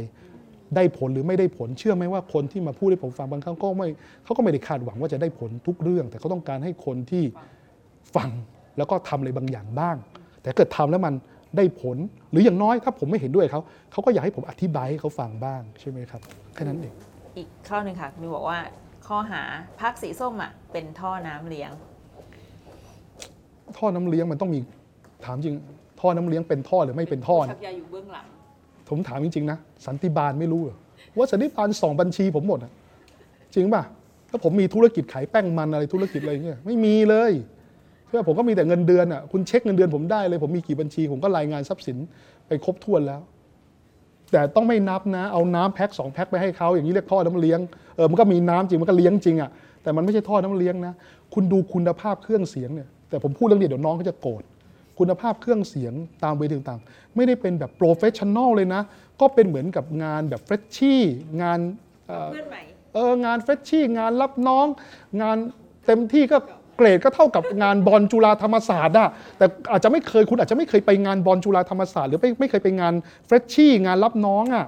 [0.76, 3.88] ได้ผลหรือไม่ได้ผลเชื่อไหมว่าคนที่มาพูดให้ผมฟังบางครั้งก็ไม่
[4.24, 7.24] เขาก็ไม่ได้คาดหวังว่าจะได้ผลทุกเรื่อง แต่เขาต้องการให้คนที่
[8.16, 8.30] ฟัง
[8.78, 9.96] แล้วก็ทำอะไรบางอย่างบ้าง
[10.42, 11.14] แต่เกิดทำแล้วมัน
[11.58, 11.98] ได้ผล
[12.32, 16.22] หรืออย่างน้อยถ้าผมไม่เห็นด้วยเขาเขาก็อยากให้ผมอธิบายให้เขาฟังบ้างใช่ไหมครับ
[16.54, 16.94] แค่นั้นเอง
[17.38, 18.60] อีกข้อหนึ่งค่ะมีบอกว่า
[19.08, 19.42] ข้อหา
[19.82, 21.72] พักสีส้มอะเป็นท่อน้ำเลี้ยง
[23.78, 24.60] ท่อน้ำเลี้ยงมันต้องมี
[25.26, 25.56] ถามจริง
[26.00, 28.26] ท่อน้ำเลี้ยงเป็นท่อหรือไม่เป็นท่อชันะกยาอยู่เบื้องหลัง
[28.90, 30.78] ผมถามจริงๆนะสันติบาลไม่รู้เหรอ
[31.18, 32.72] ว่าสันติบาลสองบัญชีผมหมดอะ
[33.56, 33.84] จริงป่ะ
[34.30, 37.32] ถ้าผมมีธุรกิจขายแป้งมันอะไรธุรกิจอะไรเงี้ยไม่มีเลย
[38.08, 41.98] เชื่อผมก็มีแต่เงินเดือนอะคุณเช็คเงินเดือนผมได้เลยผมมีกี่บัญชี ผมก็รายงานทรัพย์สิน
[42.48, 43.22] ไปครบถ้วนแล้ว
[44.32, 47.60] แต่ต้องไม่นับนะ เอาน้ำแพ็คสองแพ็คไปให้เขาอย่างนี้เรียกท่อน้ำเลี้ยง
[47.96, 49.50] เออมันก็มีน้ำจริงมันก็เลี้ยงจริงอะ
[49.84, 50.94] แต่มันไม่ใช่ท่อน้ำเลี้ยงนะ
[51.34, 54.44] คุณดูคุณภาพเครื่องเสียงเนี่ยแต่ผมพูดเรื่องเดียวเดี๋ยวน้องเขาจะโกรธ
[55.00, 58.82] คุณภาพเครื่องเสียงตามเวทีต่างๆ ไม่ได้เป็นแบบ professional เลยนะ
[59.22, 61.02] ก็เป็นเหมือนกับงานแบบเฟรชชี่
[61.42, 61.60] งาน
[62.08, 62.62] เอ่อเพื่อนใหม่
[62.94, 64.66] เอองานเฟรชชี่งานรับน้อง
[65.22, 65.38] งาน
[65.86, 66.38] เต็มที่ก็
[66.76, 72.94] เกรดก็เท่ากับงานบอลจุฬาธรรมศาสตร์อะแต่อาจจะไม่เคยคุณอาจจะไม่เคยไปงานบอลจุฬาธรรมศาสตร์หรือไม่ไม่เคยไปงาน
[73.26, 74.66] เฟรชชี่งานรับน้องอะ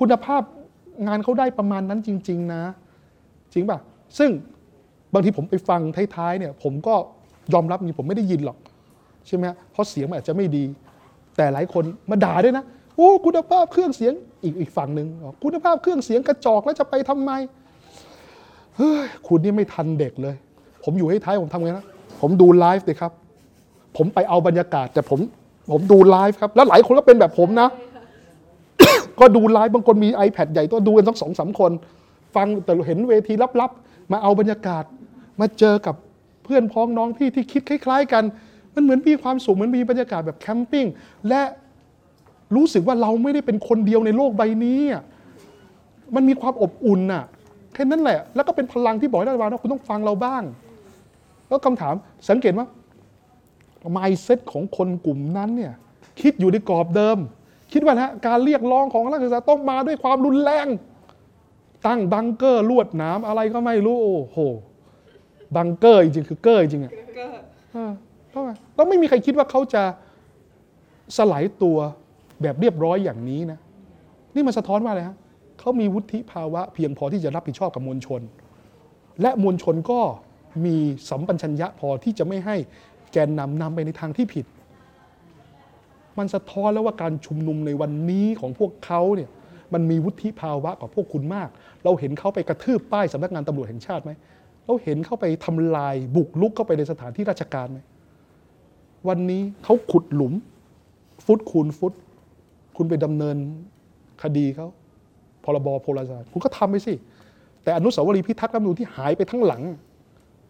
[0.00, 0.42] คุณภาพ
[1.06, 2.62] งานเขาได้ประมาณนั้นจริง ๆ นะ
[3.52, 3.78] จริงป่ะ
[4.18, 4.30] ซึ่ง
[5.12, 5.80] บางทีผมไปฟัง
[6.16, 6.94] ท้ายๆเนี่ย ผมก็
[7.52, 8.58] ยอมรับนี่ผมไม่ได้ยินหรอก
[9.26, 10.64] ใช่ไหมเพราะเสียงมันอาจจะไม่ดี
[11.36, 12.64] แต่หลายคนมาด่าด้วยนะ
[12.96, 14.14] โอ้คุณภาพเครื่องเสียง
[14.44, 15.08] อีกอีกฝั่งหนึ่ง
[15.44, 17.30] คุณภาพเครื่องเสียงกระจอกแล้วจะไปทำไม
[18.76, 20.36] เฮ้ยคุณนี่ไม่ทันเด็กเลย
[20.86, 21.86] ผมอยู่ให้ท้ายผมทำไงนะ
[22.20, 23.12] ผมดูไลฟ์เลยครับ
[23.96, 25.20] ผมไปเอาบรรยากาศ แต่ผม
[25.72, 27.68] ผมดูไลฟ์ครับ แล้วหลายคนก็เป็นแบบผมนะ
[29.20, 31.72] ก็ดูไลฟ์บางคนมี iPad ใหญ่ตัวดูกันสักสองสามคน
[32.34, 34.84] ฟังแต่เห็นเวทีลับๆ มาเอาบรรยากาศ
[35.40, 35.94] มาเจอกับ
[36.44, 38.24] เพื่อนพ้องน้องพี่ที่คิดคล้าย ๆ กัน
[38.74, 40.86] มันเหมือนมีความสุขเหมือนมีบรรยากาศแบบแคมปิ้ง
[41.28, 41.42] และ
[42.56, 44.80] รู้สึกว่าเราไม่ได้เป็นคนเดียวในโลกใบนี้
[46.14, 47.24] มันมีความอบอุ่นน่ะ
[47.74, 50.42] แค่นั้นแหละ แล้วก็เป็นพลังที่บอกให้รัฐบาลว่าคุณต้องฟังเราบ้าง
[51.48, 51.94] แล้วคำถาม
[52.28, 52.66] สังเกตว่า
[53.96, 55.72] mindset ของคนกลุ่มนั้นเนี่ย
[56.20, 57.18] คิดอยู่ในกรอบเดิม
[57.72, 60.66] คิดว่านะการเรียกร้องของนักศึกษาต้องมาด้วยความรุนแรง
[61.86, 64.38] ตั้งบังเกอร์ลวดหน้ำอะไรก็ไม่รู้ โอ้โห
[65.56, 66.92] บังเกอร์จริงๆคือเกอร์จริงๆอะ
[67.72, 67.92] เออ
[68.30, 69.82] เข้ามาแล้วไม่มีใครคิดว่าเขาจะ
[71.16, 71.76] สลายตัว
[72.42, 73.58] แบบเรียบร้อยอย่างนี้นะ
[74.34, 75.16] นี่มันสะท้อนว่าอะไรฮะ
[75.58, 78.20] เขามีวุฒิภาวะเพียงพอที่จะรับผิดชอบกับมวลชน
[79.22, 80.00] และมวลชนก็
[80.64, 80.76] มี
[81.10, 82.56] สัมปัญชัญญะพอที่จะไม่ให้
[83.12, 84.46] แกนนำนำไปในทางที่ผิด
[86.18, 89.30] มันสะท้อนแล้วว่าการชุมนุมในวันนี้ของพวกเขาเนี่ย
[89.74, 91.48] มันมีวุฒิภาวะกว่าพวกคุณมาก
[91.84, 94.12] เราเห็นเขาไปกระทืบป้ายสำนักงานตำรวจแห่งชาติไหม
[94.64, 97.78] เราเห็นเขาไปทำลายบุกลุกเข้าไปในสถานที่ราชการไหม
[99.08, 100.32] วันนี้เขาขุดหลุม
[101.26, 101.92] ฟุตคูณฟุต
[102.76, 103.36] คุณไปดำเนิน
[104.22, 104.68] คดีเขา
[105.44, 106.94] พรบโพลาราคุณก็ทำไปสิ
[107.62, 109.62] แต่อนุสาวรีย์พิทักษ์รัฐมนูญที่หายไปทั้งหลัง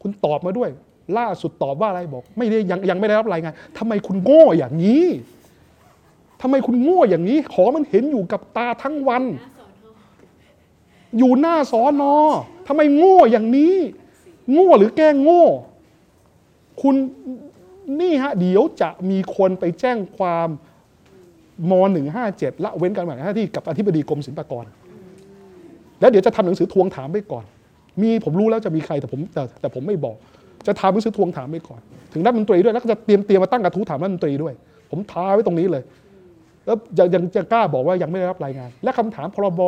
[0.07, 0.71] คุณตอบมาด้วย
[1.19, 5.05] ล่าสุดตอบว่าอะไรบอก ไม่ได้ยังยังไม่ได้รับรายงานทำไมคุณโง่อย่างนี้
[6.43, 9.23] ทำไมคุณโง่อย่างนี้ ขอมันเห็นอยู่กับตาทั้งวัน
[11.19, 12.15] อยู่หน้าสอนอ
[12.69, 13.75] ทำไมโง่อย่างนี้
[14.53, 15.45] โง่หรือแกล้งโง่
[16.83, 16.95] คุณ
[18.01, 20.49] นี่ฮะเดี๋ยวจะมีคนไปแจ้งความ
[21.71, 21.73] ม
[22.19, 24.65] 157 ละเว้นการปฏิบัติหน้าที่กับอธิบดีกรมศิลปากร
[26.01, 27.45] แล้วเดี๋ยวจะทำหนังสือทวงถามไปก่อน
[28.03, 30.17] มีผมรู้แล้วจะมีใครแต่ผมแต่แต่ผมไม่บอก
[30.67, 31.81] จะทำหนังสือทวงถามไปก่อน
[32.13, 34.55] ถึงรัฐมนตรีด้วยแล้วก็จะเตรียมเตรียมมาตั้งกระทู้ถามรัฐมนตรีด้วย
[34.91, 35.83] ผมท้าไว้ตรงนี้เลย
[36.67, 39.61] แล้วยังยังจะกล้าบอกว่ายังไม่ได้รับรายงาน และคำถามพรบ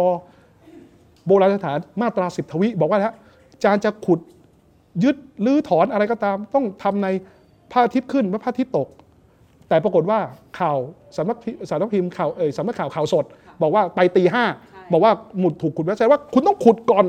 [1.27, 3.15] โบราณสถานมาตราสิบทวีบอกว่าฮะ
[3.53, 4.21] อาจารย์จะขุด
[5.05, 7.09] ยึดหรือถอนอะไรก็ตาม ต้องทำใน
[7.73, 8.89] พระอาทิตย์ขึ้นและพระอาทิตย์ตก
[9.69, 10.19] แต่ปรากฏว่า
[10.59, 10.79] ข่าว
[11.17, 13.25] สำนักพิสำนักพิมพ์ข่าวเอ่ยสำนักข่าวข่าวสด
[13.63, 14.45] บอกว่าไปตีห้า
[14.93, 17.05] บอกว่าหมุดถูกขุดไว้แสดงว่าคุณต้องขุดก่อน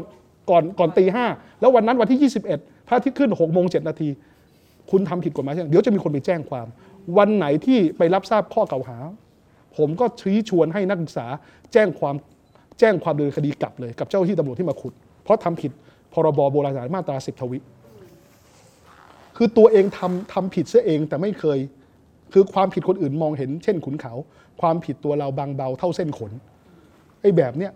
[0.49, 1.25] ก่อนก่อนตีห้า
[1.59, 4.09] แล้ววันนั้นวันที่ 21 พระอาทิตย์ขึ้น6โมง7นาที
[4.91, 6.67] คุณทำผิดกฎหมายใช่ไหมเดี๋ยวจะมีคนไปแจ้งความ
[7.17, 8.97] วันไหนที่ไปรับทราบข้อกล่าวหา
[9.77, 11.25] ผมก็ชี้ชวนให้นักศึกษา
[11.73, 12.15] แจ้งความ
[12.79, 14.93] แจ้งความดำเนินคดีกลับเลยกับเจ้าหน้าที่ตำรวจที่มาขุด
[15.23, 15.71] เพราะทำผิด
[16.13, 17.57] พรบโบราณสถานมาตราสิบทวิ
[19.37, 21.59] คือตัวเองทำทำผิดเสียเองแต่ไม่เคย
[22.33, 24.13] คือความผิดคนอื่นมองเห็น เช่นขุนเขา
[24.61, 26.31] ความผิดตัวเราบางเบาเท่าเส้นขน
[27.21, 27.71] ไอ้แบบเนี้ย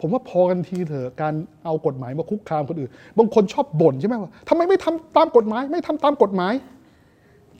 [0.00, 1.34] ผมว่าพอกันทีเถอะการ
[1.64, 6.52] เอากฎหมายมาคุกคามคนอื่น บางคนชอบบ่นใช่ไหมว่าทำไมไม่ทำตามกฎหมาย ไม่ทำตามกฎหมาย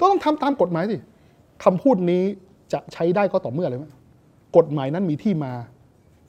[0.00, 0.96] ก็ต้องทำตามกฎหมายสิ
[1.64, 2.22] คำพูดนี้
[2.72, 3.86] จะใช้ได้ก็ต่อเมื่ออะไรไหม
[4.56, 5.52] กฎหมายนั้นมีที่มา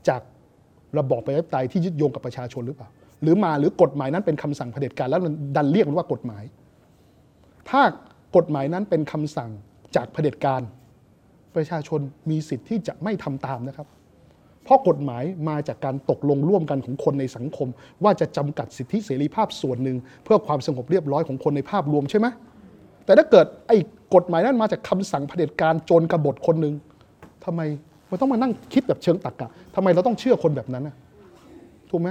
[0.09, 0.21] จาก
[0.97, 2.89] ระบอบประชาธิปไตยที่ยึดโยงกับประชาชนหรือเปล่า
[3.21, 6.43] หรือมาหรือกฎหมายนั้นเป็นคำสั่งเผด็จการแล้วมันดันเรียกมันว่ากฎหมาย
[7.69, 7.81] ถ้า
[8.35, 9.49] กฎหมายนั้นเป็นคำสั่ง
[9.95, 10.61] จากเผด็จการ
[11.55, 11.99] ประชาชน
[12.29, 13.87] มีสิทธิ์ที่จะไม่ทำตามนะครับ
[14.67, 17.67] เพราะกฎหมายมาจากการตกลงร่วมกันของคนในสังคม
[18.03, 22.27] ว่าจะจำกัดสิทธิเสรีภาพส่วนหนึ่ง เพื่อความสงบเรียบร้อยของคนในภาพรวมใช่ไหม
[23.05, 23.77] แต่ถ้าเกิดไอ้
[24.15, 26.73] กฎหมายนั้นมาจากคำสั่งเผด็จการโจรกบฏคนหนึ่ง
[27.45, 27.61] ทำไม
[28.09, 30.95] มันต้องมานั่งคิดแบบเชิงตรรกะทำไมเราต้องเชื่อคนแบบนั้นนะ
[31.89, 32.09] ถูกไหม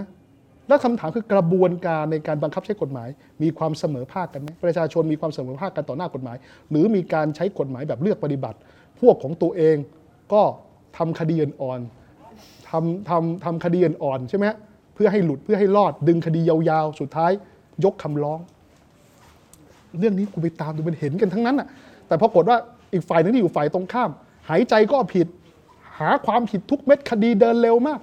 [0.69, 3.09] แล้วคำถามคือกระบวนการในการบังคับใช้กฎหมาย
[3.43, 6.37] มีความเสมอภาคกันไหมประชาชนมีความเสมอภาคกันต่อหน้ากฎหมาย
[6.71, 8.59] หรือมีการใช้กฎหมายแบบเลือกปฏิบัติ
[9.01, 9.77] พวกของตัวเอง
[10.33, 10.43] ก็
[10.97, 11.81] ทำคดีอ่อน
[12.71, 14.47] ทำทำทำคดีอ่อนๆใช่ไหม
[14.95, 17.33] เพื่อให้หลุดเพื่อให้รอดดึงคดียาวๆ สุดท้าย
[17.85, 18.41] ยกคำร้อง
[19.99, 21.69] เรื่องนี้กูไปตามดูมันเห็นกันทั้งนั้นอะ
[22.07, 22.59] แต่ปรากฏว่า
[22.93, 24.11] อีกฝ่ายหนึงที่อยู่ฝ่ายตรงข้าม
[24.51, 25.27] หายใจก็ผิด
[25.99, 28.01] หาความผิดทุกเม็ดคดีเดินเร็วมาก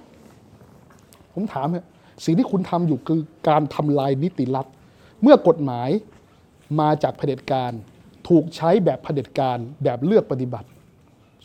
[1.34, 1.86] ผมถามเนี่ย
[2.26, 4.68] สิ่งที่คุณทำอยู่คือการทำลายนิติรัฐ
[5.22, 5.90] เมื่อกฎหมาย
[6.80, 7.72] มาจากเผด็จการ
[8.28, 10.68] ถูกใช้แบบเผด็จการแบบเลือกปฏิบัติ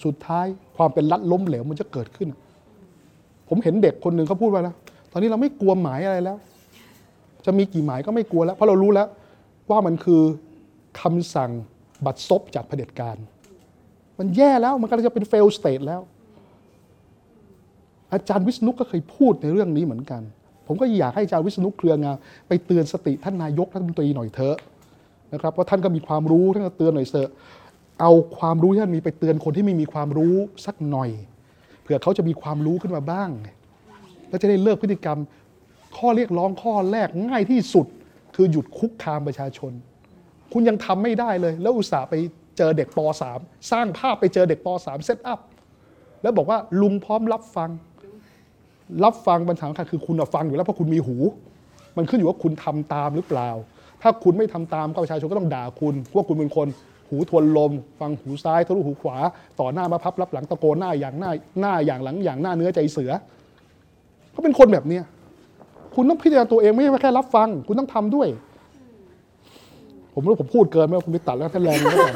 [0.04, 0.46] สุดท้าย
[0.76, 2.28] ความเป็นรัฐล้มเหลวมันจะเกิดขึ้น
[3.48, 4.74] ผมเห็นเด็กคนหนึ่งเขาพูดว่านะ
[5.12, 6.36] ตอนนี้เราไม่กลัวหมายอะไรแล้ว
[7.46, 9.08] จะมีกี่หมายก็ไม่กลัวแล้ว เพราะเรารู้แล้ว
[9.70, 10.22] ว่ามันคือ
[11.00, 11.50] คำสั่ง
[12.04, 13.16] บัตรซบจากเผด็จการ
[14.18, 16.00] มันแย่แล้วมันกำลังจะเป็น fail state แล้ว
[18.12, 20.22] อาจารย์วิษณุก็เคยพูดในเรื่องนี้เหมือนกัน
[20.66, 22.16] ผมก็อยากให้อาจารย์วิษณุเครืองาม
[22.48, 24.56] ไปเตือนสติท่านนายกรัฐมนตรีหน่อยเถอะ
[25.32, 27.30] นะครับเพราท่านก็มีความรู้ท่านก็เตือนหน่อยเถอะ
[28.00, 30.34] เอาความรู้ที่ท่านมีไปเตือนคนที่ไม่มีความรู้
[30.66, 31.10] สักหน่อย
[31.88, 33.30] ผื่อเขาจะมีความรู้ขึ้นมาบ้าง
[34.28, 35.18] แล้วจะได้เลิกพฤติกรรม
[35.96, 37.86] ข้อเรียกร้องข้อแรกง่ายที่สุด
[38.34, 39.72] คือหยุดคุกคามประชาชน
[40.52, 42.14] คุณยังทำไม่ได้เลย แล้วอุตส่าห์ไป
[42.58, 42.98] เจอเด็กป
[43.32, 45.40] .3 สร้างภาพไปเจอเด็กป .3 เซตอัพ
[46.22, 47.70] แล้วบอกว่าลุงพร้อมรับฟัง
[49.04, 51.16] รับฟังปัญหาคัญคือคุณฟังอยู่แล้วเพราะคุณมีหู
[51.96, 53.50] มันขึ้นอยู่ว่าคุณทำตามหรือเปล่า
[54.02, 56.66] ถ้าคุณไม่ทำตามประชาชนก็ต้องด่าคุณว่าคุณเป็นคน
[57.08, 59.16] หูทวนลม ฟังหูซ้ายทะลุหูขวา
[59.60, 61.30] ต่อหน้ามาพับรับหลังตะโกนหน้าอย่างหน้า
[61.60, 63.12] หน้าอย่างหลังอย่างหน้าเนื้อใจเสือ
[64.30, 65.04] เขาเป็นคนแบบเนี้ย
[65.94, 68.28] คุณต้องพิจารณาตัวเองไม่ใช่แค่รับฟัง คุณต้องทำด้วย
[70.14, 72.08] ผมรู้ผมพูดเกินไหมผมไปตัดแล้วท่านแรงก็ได้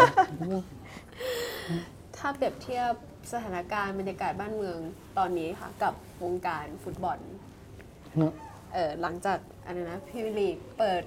[2.17, 2.93] ถ้าเปรียบเทียบ
[3.33, 4.79] สถานการณ์บรรยากาศบ้านเมือง
[5.19, 7.19] ตอนนี้ค่ะ กับวงการฟุตบอล
[8.21, 8.33] นะ
[8.75, 11.03] เออหลังจากอะไรนะพรีเมียร์ลีกเปิด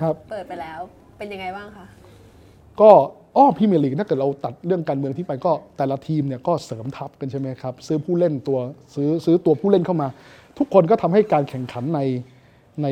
[0.00, 0.78] ครับ เปิดไปแล้ว
[1.18, 1.86] เป็นยังไงบ้างคะ
[2.80, 2.90] ก็
[3.36, 8.58] อ้อพรีเมียร์ลีกถ้าเกิดเราตัดเรื่องการเมืองที่ไปก็แต่ละทีมเนี่ยก็เสริมทัพกันใช่ไหมครับซื้อผู้เล่นตัว
[8.94, 10.08] ซื้อซื้อตัวผู้เล่นเข้ามา
[10.58, 12.00] ทุกคนก็ทำให้การแข่งขันใน
[12.82, 12.86] ใน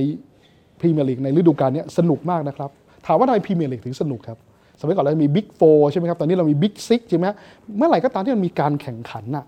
[0.81, 2.71] พรีเมียร์ลีกในฤดูกาลนี้สนุกมากนะครับ
[3.07, 4.39] ถามว่าทำไมพรีเมียร์ลีกถึงสนุกครับ
[4.81, 7.27] สมัยก่อนเรามี Big Four ใช่ไหมครับตอนนี้เรามี Big Six ใช่ไหม
[7.77, 9.45] เมื่อไหร่ก็ตามที่มันมีการแข่งขันน่ะ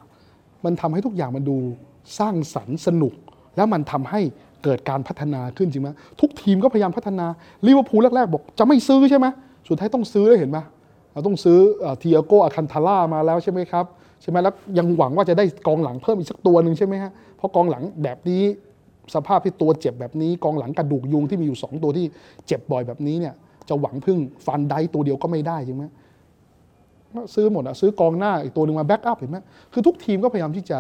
[0.64, 1.57] มันทำให้ทุกอย่างมันดู
[2.18, 3.14] สร้างสรรค์สนุก
[3.57, 4.20] แล้วมันทำให้
[4.64, 5.90] เกิดการพัฒนาขึ้นจริงไหม
[6.20, 7.26] ทุกทีมก็พยายามพัฒนา
[7.66, 9.26] ลิเวอร์พูลแรกๆบอกจะไม่ซื้อใช่ไหม
[9.68, 10.59] สุดท้ายต้องซื้อได้เห็นไหม
[11.15, 11.59] เราต้องซื้อ
[11.99, 13.85] ติอาโก้ อัลคันทาร่ามาแล้วใช่ไหมครับ
[14.23, 18.43] ใช่ไหมแล้วยังหวังว่าจะได้กองหลังเพิ่มอีกสักตัวหนึ่งใช่ไหมฮะเพราะกองหลังแบบนี้
[19.15, 22.07] สภาพที่ตัวเจ็บแบบนี้ กองหลังกระดูกยุงที่มีอยู่ 2 ตัวที่
[22.47, 23.35] เจ็บบ่อยแบบนี้เนี่ย
[23.69, 25.85] จะหวังพึ่งฟานไดค์ตัวเดียวก็ไม่ได้ใช่ไหม
[27.35, 29.39] ซื้อหมดอะซื้อกองหน้าอีกตัวหนึ่งมา backup เห็นไหม
[29.73, 30.79] คือทุกทีมก็พยายามที่จะ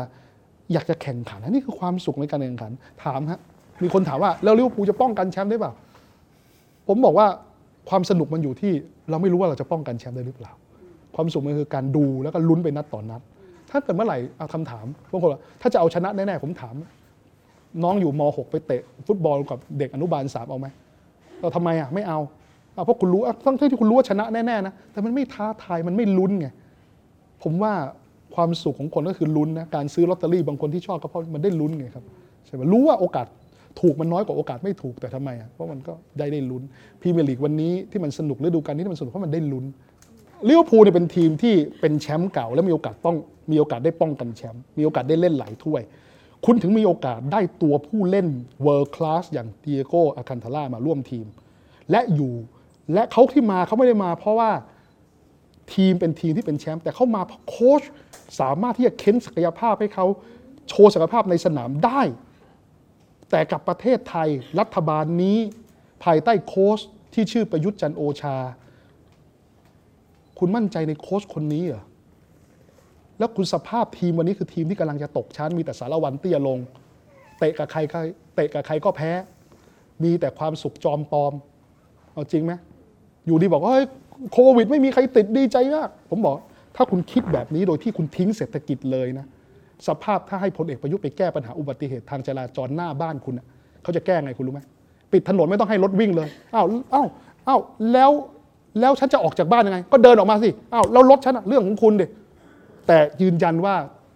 [0.72, 2.72] อยากจะแข่งขันนนี้คือความสุขในการแข่งขัน
[3.04, 3.40] ถามฮะ
[3.82, 5.72] มีคนถามว่าแล้วลิเวอร์พูลจะป้องกันแชมป์ได้เปล่า
[6.88, 7.26] ผมบอกว่า
[7.88, 8.72] ความสนุกมันอยู่ที่
[9.10, 10.52] เราไม่รู้ว่าเราจะป้องกันแชมป์ได้หรือเปล่า
[11.14, 13.20] ความสุขมันคือการดูแล้วก็ลุ้นไปนัดต่อนนัด
[13.70, 16.74] ถ้าเกิดเมื่อไหร่เอาคำถามบางคนว่าถ้าจะเอาชนะแน่ๆผมถาม
[17.82, 20.66] น้องอยู่ม .6 ไปเตะฟุตบอลกับเด็กอนุบาลสามเอาไหม
[21.40, 22.18] เราทำไมอะไม่เอา
[22.76, 26.48] อะเพราะคุณรู้อะทั้งที่คุณรู้ว่าชนะแน่ๆนะแต่มันไม่ท้าทายมันไม่ลุ้นไง
[27.42, 27.72] ผมว่า
[28.34, 32.04] ความสุขของคนก็คือลุ้นนะการซื้อลอตเตอรี่บางคนที่ชอบก็เพราะมันได้ลุ้นไงครับ
[32.46, 33.26] ใช่ไหมรู้ว่าโอกาส
[33.84, 36.62] ถูกมันน้อยกว่าโอกาสไม่ถูกแต่ทำไมอะเพราะมันก็ได้ได้ลุ้น
[37.00, 39.64] พรีเมียร์ลีกวันนี้ที่มันสนุกฤดูกาลนี้ที่มันสนุกเพราะมันได้ลุ้น
[40.48, 43.16] ลิเวอร์พูลเนี่ยเป็นทีมที่เป็นแชมป์เก่า และมีโอกาสต้อง
[43.50, 45.82] มีโอกาสได้ป้องกันแชมป์มีโอกาสได้เล่นหลายถ้วย
[46.44, 48.26] คุณถึงมีโอกาสได้ตัวผู้เล่น
[48.66, 51.26] world class อย่างเดียโกอาคันทาร่ามาร่วมทีม
[51.90, 52.34] และอยู่
[52.94, 54.50] และเขาที่มาเขาไม่ได้มา เพราะว่า
[55.74, 57.82] ทีมเป็นทีมที่เป็นแชมป์แต่เขามาเพราะโค้ช
[58.40, 60.06] สามารถที่จะเค้นศักยภาพให้เขา
[60.68, 62.00] โชว์ศักยภาพในสนามได้
[63.36, 64.28] แต่กับประเทศไทย
[64.60, 65.38] รัฐบาลนี้
[66.04, 66.80] ภายใต้โค้ช
[67.14, 68.36] ที่ชื่อประยุทธ์จันโอชา
[70.38, 71.82] คุณมั่นใจในโค้ชคนนี้เหรอ
[73.18, 76.58] แล้วคุณสภาพทีมวันนี้คือทีมที่กำลังจะตกชั้น มีแต่สารวันเตี้ยลง
[77.38, 77.98] เตะกับใครก็
[78.34, 79.10] เตะกับใครก็แพ้
[80.04, 81.32] มีแต่ความสุขจอมปลอม
[82.12, 82.52] เอาจริงไหม
[83.26, 83.86] อยู่ดีบอกว่าเฮ้ย
[84.32, 86.36] โควิด ไม่มีใครติดดีใจมากผมบอก
[86.76, 89.26] ถ้าคุณคิดแบบนี้โดยที่คุณทิ้งเศรษฐกิจเลยนะ
[89.88, 93.34] สภาพถ้าให้พลเอกประยุทธ์ไปแก้ปัญหาอุบัติเหตุทางจราจรหน้าบ้านคุณ
[93.82, 94.60] เขาจะแก้ไงคุณรู้ไหม
[95.12, 97.06] ปิดถนนไม่ต้องให้รถวิ่งเลยอ้าวอ้าว
[97.48, 97.60] อ้าว
[97.92, 98.10] แล้ว
[98.80, 102.06] แล้วฉันจะออกจากบ้านยังไง ก็เดินออกมาสิอ้าวแล้วรถฉันเรื่องของคุณเดิ
[102.86, 103.74] แต่ยืนยันว่า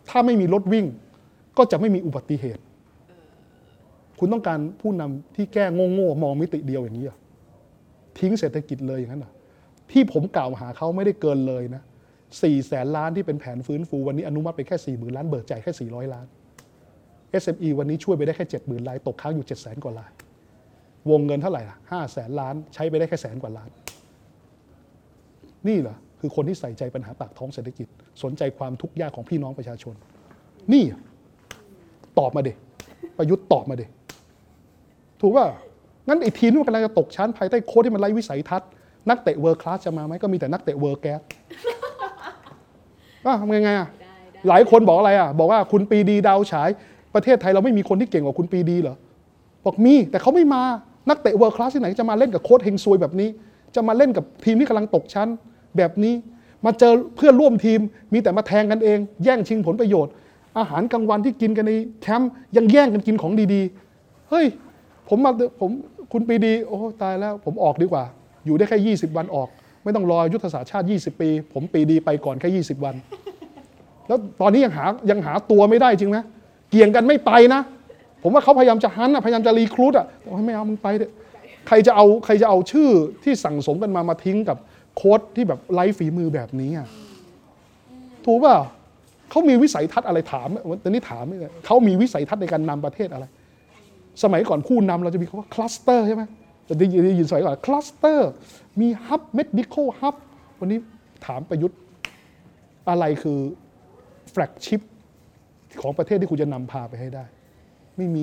[0.09, 0.87] ถ้าไม่มีรถวิ่ง
[1.59, 2.63] ก็จะไม่มีอุบัติเหตุ
[4.19, 5.65] คุณต้องการผู้นำที่แก้
[5.95, 7.17] โง่ๆมองมิติเดียวอย่างนี้เหรอ
[8.19, 9.33] ทิ้งเศรษฐกิจเลยอย่างนั้นหรอ
[9.91, 11.83] ที่ผมกล่าวหาเขาไม่ได้เกินเลยนะ
[12.43, 16.27] สี่แสนล้านที่เป็นแผนฟื้นฟูวันนี้อนุมัติไปแค่สี่หมื่นล้านเบิกจ่ายแค่สี่ร้อยล้าน
[17.43, 20.11] SME วันนี้ช่วยไปได้แค่เจ็ดหมื่นรายตกค้างอยู่เจ็ดแสนกว่าราย
[21.11, 23.71] วงเงินเท่าไหร่ล่ะห้าแสนล้านใช้ไปได้แค่แสนกว่าล้าน
[25.69, 27.87] นี่เหรอคือคนที่ใส่ใจปัญหาปากท้องเศรษฐกิจ
[28.23, 29.95] สนใจความทุกข์ยากของพี่น้องประชาชน
[30.73, 30.85] นี่
[32.19, 32.53] ตอบมาเด๊ะ
[33.19, 33.87] ประยุทธ์ตอบมาเด๊ะ
[35.21, 35.47] ถูกป่ะ
[36.09, 38.69] งั้นไอ้ทีมที่มันกำลังจะตกชั้นภายใต้โค้ชที่มันไร้วิสัยทัศน์
[39.11, 41.21] นักเตะ world class จะมาไหมก็มีแต่นักเตะ worst class
[43.29, 43.89] อะทำยังไงอะ
[44.49, 46.69] หลายคนบอกอะไรอะบอกว่าคุณปรีดีดาวฉาย
[47.15, 48.97] ประเทศไทยเราไม่มีคนที่เก่งกว่าคุณปรีดีเหรอ
[49.65, 50.63] บอกมีแต่เขาไม่มา
[51.09, 53.29] นักเตะเวิร์คลาสที่ไหนจะมาเล่นกับโค้ชเฮงซวยแบบนี้
[53.75, 55.29] จะมาเล่นกับทีมที่กำลังตกชั้น
[55.77, 56.15] แบบนี้
[56.65, 57.81] มาเจอเพื่อนร่วมทีม
[58.13, 60.13] มีแต่มาแทงกันเอง แย่งชิงผลประโยชน์
[60.59, 61.73] อาหารกลางวันที่กินกันใน
[62.03, 64.47] แคมป์ยังแย่งกันกินของดีๆ เฮ้ย
[65.09, 65.71] ผมมาผม
[66.13, 68.05] คุณปีดี โอ้ตายแล้ว ผมออกดีกว่า
[68.45, 69.49] อยู่ได้แค่ 20 วันออก
[69.85, 72.95] ไม่ต้องรอยุทธศาสตร์ชาติ 20 ปี ผมปีดีไปก่อนแค่ 20 วัน
[74.09, 76.19] แล้วตอนนี้ยังหายังหาตัวไม่ได้จริงไหม
[76.71, 77.61] เกี่ยงกันไม่ไปนะ
[78.23, 80.07] ผมว่าเขาพยายามจะ hunt นะพยายามจะ recruit อะ
[80.47, 81.13] ไม่เอามึงไปเถอะ
[81.69, 82.89] ใครจะเอาใครจะเอาชื่อ
[83.25, 84.57] ที่สั่งสมกันมามาทิ้งกับ
[84.97, 86.89] โค้ชที่แบบไร้ฝีมือแบบนี้อะ
[88.25, 88.57] ถูกเปล่า
[89.31, 90.49] เขามีวิสัยทัศน์อะไรถาม
[90.83, 93.25] ตอนนี้ถามเลยเขามีวิสัยทัศน์ในการนำประเทศอะไร
[94.23, 96.23] สมัยก่อนผู้นำเราจะมีคำว่า cluster ใช่ไหม
[96.69, 98.31] จะได้ยินได้ยินสมัยก่อน cluster
[98.81, 100.15] มี hub medical hub
[100.61, 100.79] วันนี้
[101.27, 101.79] ถามประยุทธ์
[102.89, 103.39] อะไรคือ
[104.31, 104.81] แฟลกชิพ
[105.81, 107.25] ของประเทศที่คุณจะนำพาไปให้ได้
[107.97, 108.23] ไม่มี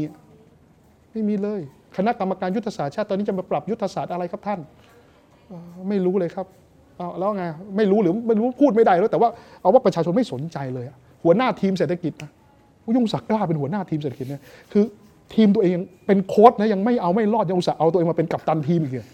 [1.11, 1.61] ไม่มีเลย
[1.97, 4.59] คณะกรรมการยุทธศาสตร์ชาติตอนนี้จะมาปรับยุทธศาสตร์อะไรครับท่าน
[5.89, 6.45] ไม่รู้เลยครับ
[6.97, 7.43] เอาแล้วไง
[7.77, 9.29] ไม่รู้หรือไม่รู้พูดไม่ได้แล้วแต่ว่า
[9.61, 10.85] เอาว่าประชาชนไม่สนใจเลย
[11.23, 12.31] หัวหน้าทีมเศรษฐกิจนะ
[12.95, 14.41] ยุ่งศักกล้าเป็นหัวหน้าทีมเศรษฐกิจเนี่ย
[14.71, 14.83] คือ
[15.33, 19.07] ทีมตัวเองเป็นโค้ชนะยังไม่เอาไม่รอดยังอุตส่าห์เอาตัวเองมาเป็นกัปตันทีมอีกเลย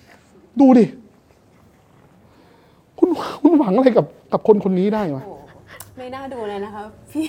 [0.59, 0.85] ดูดิ
[3.51, 5.19] คุณคุณหวังอะไรกับกับคนคนนี้ได้ไหม
[5.97, 7.25] ไม่น่าดูเลยนะคะพี่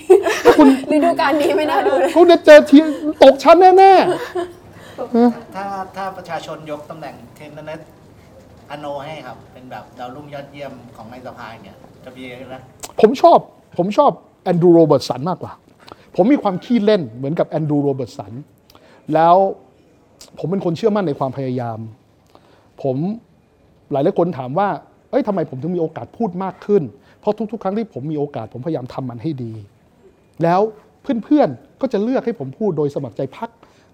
[0.93, 2.85] ฤดูกาลนี้ไม่น่าดูเลยเขาจะเจอทีม
[3.23, 3.93] ตกชั้นแน่
[5.55, 5.63] ถ้า
[5.95, 7.79] ถ้าประชาชนยกตำแหน่งเทรนต์
[8.71, 13.39] อาร์โนลด์ให้ครับ เป็นแบบดาวรุ่งยอดเยี่ยมของในสภาเนี่ยจะมีอะไรนะๆผมชอบ
[13.77, 14.11] ผมชอบ
[14.43, 15.53] แอนดรูโรเบิร์ตสันมากกว่า
[16.15, 18.33] ผมมีความขี้เล่นเหมือนกับแอนดรูโรเบิร์ตสัน
[19.13, 19.35] แล้ว
[20.39, 21.79] ผมเป็นคนเชื่อมั่นในความพยายาม
[22.83, 22.97] ผม
[23.91, 24.69] หลายหลายคนถามว่า
[25.13, 26.83] เอ้ยทำไมผมถึงมีโอกาสพูดมากขึ้น
[27.19, 29.53] เพราะทุก ๆ ครั้งที่ผมมีโอกาสผมพยายามทำมันให้ดี
[30.43, 30.61] แล้ว
[31.03, 33.49] เพื่อนๆก็จะเลือกให้ผมพูดโดยสมัครใจพัก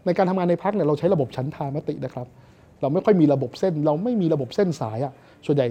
[0.05, 2.27] ในการทำงานในพักเนี่ยเราใช้ระบบชั้นทามตินะครับ
[2.81, 5.13] เราไม่ค่อยมีระบบเส้น เราไม่มีระบบเส้นสายอะ
[5.45, 5.67] ส่วนใหญ่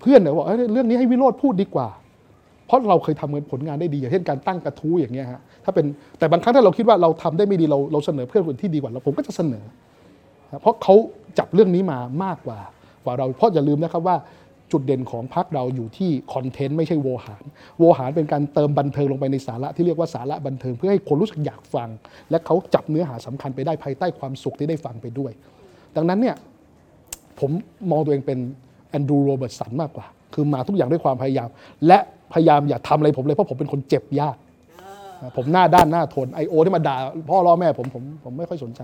[0.00, 1.88] เพื่อนเนี่ยบอกเอ้ยเรื่องนี้ให้วิโรธพูดดีกว่า
[2.66, 5.86] เพราะเราเคยทำเงินผลงานได้ดีอย่างเช่นการตั้งกระทู้อย่างเงี้ยฮะถ้าเป็น
[6.18, 9.64] แต่บางครั้งถ้าเราคิดว่าเราทำได้ไม่ดีเราเราเสนอเพื่อนคนที่ดีกว่าเราผมก็จะเสนอ
[10.60, 10.94] เพราะเขา
[11.38, 12.58] จับเรื่องนี้มามากกว่า
[13.04, 14.16] กว่าเราเพราะอย่าลืมนะครับว่า
[14.72, 17.44] จุดเด่นของพรรคเราอยู่ที่ content ไม่ใช่โวหาร
[17.78, 21.88] โวหารเป็นการเติมบันเทิงลงไปในสาระที่เรียกว่าสาระบันเทิงเพื่อให้คนรู้สึกอยากฟัง
[22.30, 25.32] และเขาจับเนื้อหาสำคัญไปได้ภายใต้ความสุขที่ได้ฟังไปด้วย
[25.96, 26.36] ดังนั้นเนี่ย
[27.40, 27.50] ผม
[27.90, 28.38] มองตัวเองเป็น
[28.90, 31.48] แอนดรูโรเบิร์ตสันมากกว่า คือมาทุกอย่างด้วยความพยายาม
[31.86, 31.98] และ
[32.32, 34.36] พยายามอย่าทำอะไรผมเลยเพราะผมเป็นคนเจ็บยาก
[35.36, 36.96] ผมหน้าด้านหน้าทนไอโอที่มาด่า
[37.30, 38.80] พ่อล้อแม่ผมผมผมไม่ค่อยสนใจ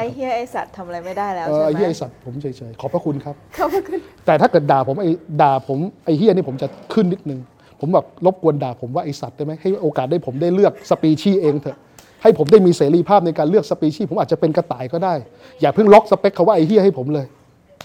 [0.00, 5.06] ไอ้เฮียไอ้สัตว์ทำอะไรไม่ได้แล้วเออใช่ไอไหมเฮียไอสัตว์ผมเฉยๆขอบพระคุณครับ ขอบพระคุณแต่ถ้าเกิดด่าผมไอ
[5.42, 7.40] ด่าผมไอเฮียนี่ผมจะขึ้นนิดนึง
[7.80, 11.78] ผมแบบรบกวนด่าผมว่าไอสัตว์ได้ไหมให้โอกาสได้ผมได้เลือกสปีชีส์เองเถอะ
[12.22, 15.14] ให้ผมได้มีเสรีภาพในการเลือกสปีชีส์ผมอาจจะเป็นกระต่ายก็ได้
[15.60, 17.26] อย่าเพิ่งล็อกสเปคเขาว่าไอเฮียให้ผมเลย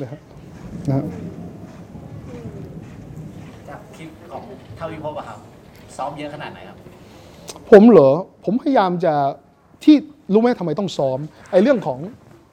[0.02, 0.20] นะครับ
[0.90, 1.06] นะฮะ
[3.68, 4.44] จากคลิปของ
[4.78, 5.40] เท่าที่พบอะครับ
[5.98, 6.78] ซ้อมเยอะขนาดไหนครับ
[7.72, 8.12] ผมเหรอ
[8.46, 9.14] ผมพยายามจะ
[9.84, 9.96] ที่
[10.34, 11.20] รู้ไหมทำไมต้องซ้อม
[11.52, 12.00] ไอ้เรื่องของ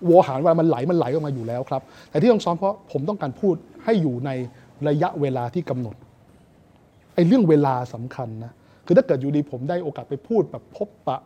[0.07, 3.55] โวหารเวลามันไหลมันไหลออกมาอยู่แล้วครับ แต่ที่ต้องซ้อมเพราะผมต้องการพูด
[3.85, 4.31] ให้อยู่ใน
[4.89, 5.97] ระยะเวลาที่กำหนด
[7.15, 8.53] ไอ้เรื่องเวลาสำคัญนะ
[8.87, 11.19] คือถ้าเกิดอยู่ดีผมได้โอกาสไปพูดแบบพบปะ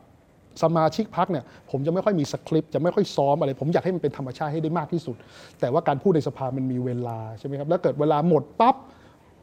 [0.63, 5.17] สมาชิกพักเนี่ยผมจะไม่ค่อยมีสคริปต์จะไม่ค่อยซ้อมอะไร ผมอยากให้มันเป็นธรรมชาติให้ได้มากที่สุด
[5.61, 8.77] แต่ว่าการพูดในสภามันมีเวลาใช่ไหมครับแล้วเกิดเวลาหมดปั๊บ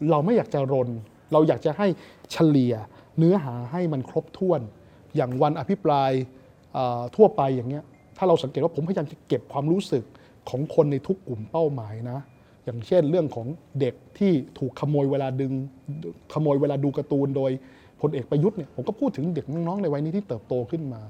[0.10, 0.90] เราไม่อยากจะรน
[1.32, 1.88] เราอยากจะให้
[2.32, 2.74] เฉลี่ย
[3.18, 4.62] เนื้อหาให้มันครบถ้วน
[5.16, 6.12] อย่างวันอภิปราย
[7.16, 7.84] ทั่วไปอย่างเงี้ย
[8.18, 10.04] ถ้าเราสังเกตว่าผมพยายามจะเก็บความรู้สึก
[10.50, 12.20] ของคนในทุกกลุ่มเป้าหมายนะ
[12.66, 13.48] อย่างเช่นเรื่องของ
[13.80, 15.52] เด็กที่ถูกขโมยเวลาดึง
[16.34, 17.52] ขโมยเวลาดูการ์ตูนโดย
[18.02, 21.02] พลเอกประยุทธ์เนี่ยผมก็พูดถึงเด็กน้องๆในวัยนี้ที่เติบโตขึ้นมา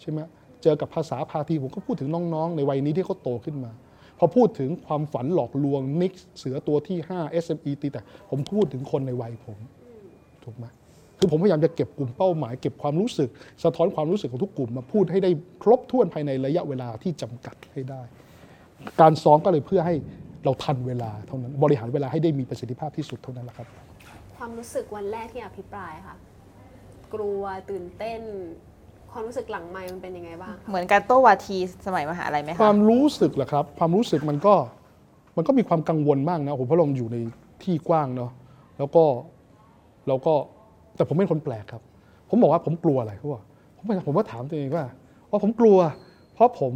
[0.00, 0.18] ใช่ไหม
[0.62, 3.72] เจอกับภาษาพาทีผมก็พูดถึงน้องๆ ในวัยนี้ที่เขาโตขึ้นมา
[4.18, 8.00] พอพูดถึงความฝันหลอกลวงนิกเสือตัวที่ 5 SME ตีแต่
[8.30, 9.58] ผมพูดถึงคนในวัยผม
[10.44, 10.64] ถูกไหม
[11.24, 13.28] คือผมพยายามจะเก็บกลุ่มเป้าหมายเก็บความรู้สึก
[13.64, 15.30] สะท้อนความรู้สึกของทุกกลุ่มมาพูดให้ได้
[15.62, 18.02] ครบถ้วนภายในระยะเวลาที่จำกัดให้ได้
[19.00, 19.94] การซ้อมก็เลยเพื่อให้
[20.44, 23.68] เราทันเวลาเท่านั้นบริหารเวลาให้ได้มีประสิทธิภาพที่สุดเท่านั้นแหละครับ
[24.36, 26.16] ความรู้สึกวันแรกที่อภิปรายค่ะ
[27.14, 28.20] กลัวตื่นเต้น
[29.12, 31.56] ความรู้สึกหลังไมค์มันเป็นยังไงบ้างคะเหมือนการโต้วาที
[31.86, 34.54] สมัยมหาลัยไหมคคะวามรู้สึกเหรอครับ ความรู้สึกมันก็
[35.36, 37.16] มันก็มีความกังวลมากนะผมเพราะเราอยู่ใน
[37.62, 38.30] ที่กว้างเนาะ
[38.78, 39.04] แล้วก็
[40.08, 40.34] แล้วก็
[40.96, 41.82] แต่ผมเป็นคนแปลกครับ
[42.28, 43.42] ผมบอกว่าผมกลัวอะไรเขาบอก
[43.76, 44.84] ผมผมก็ถามตัวเองว่า
[45.30, 45.78] ว่าผมกลัว
[46.34, 46.72] เพราะผม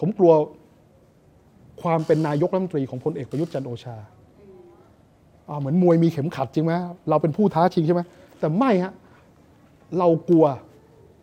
[0.00, 0.32] ผมกลัว
[1.82, 3.96] ความเป็นนายกรัฐมนตรีของพลเอกประยุทธ์จันโอชา
[5.48, 6.72] อ่าเหมือนมวยมีเข็มขัดจริงไหม
[7.10, 8.00] เราเป็นผู้ท้าชิงใช่ไหม
[8.40, 8.92] แต่ไม่ฮะ
[9.98, 10.44] เรากลัว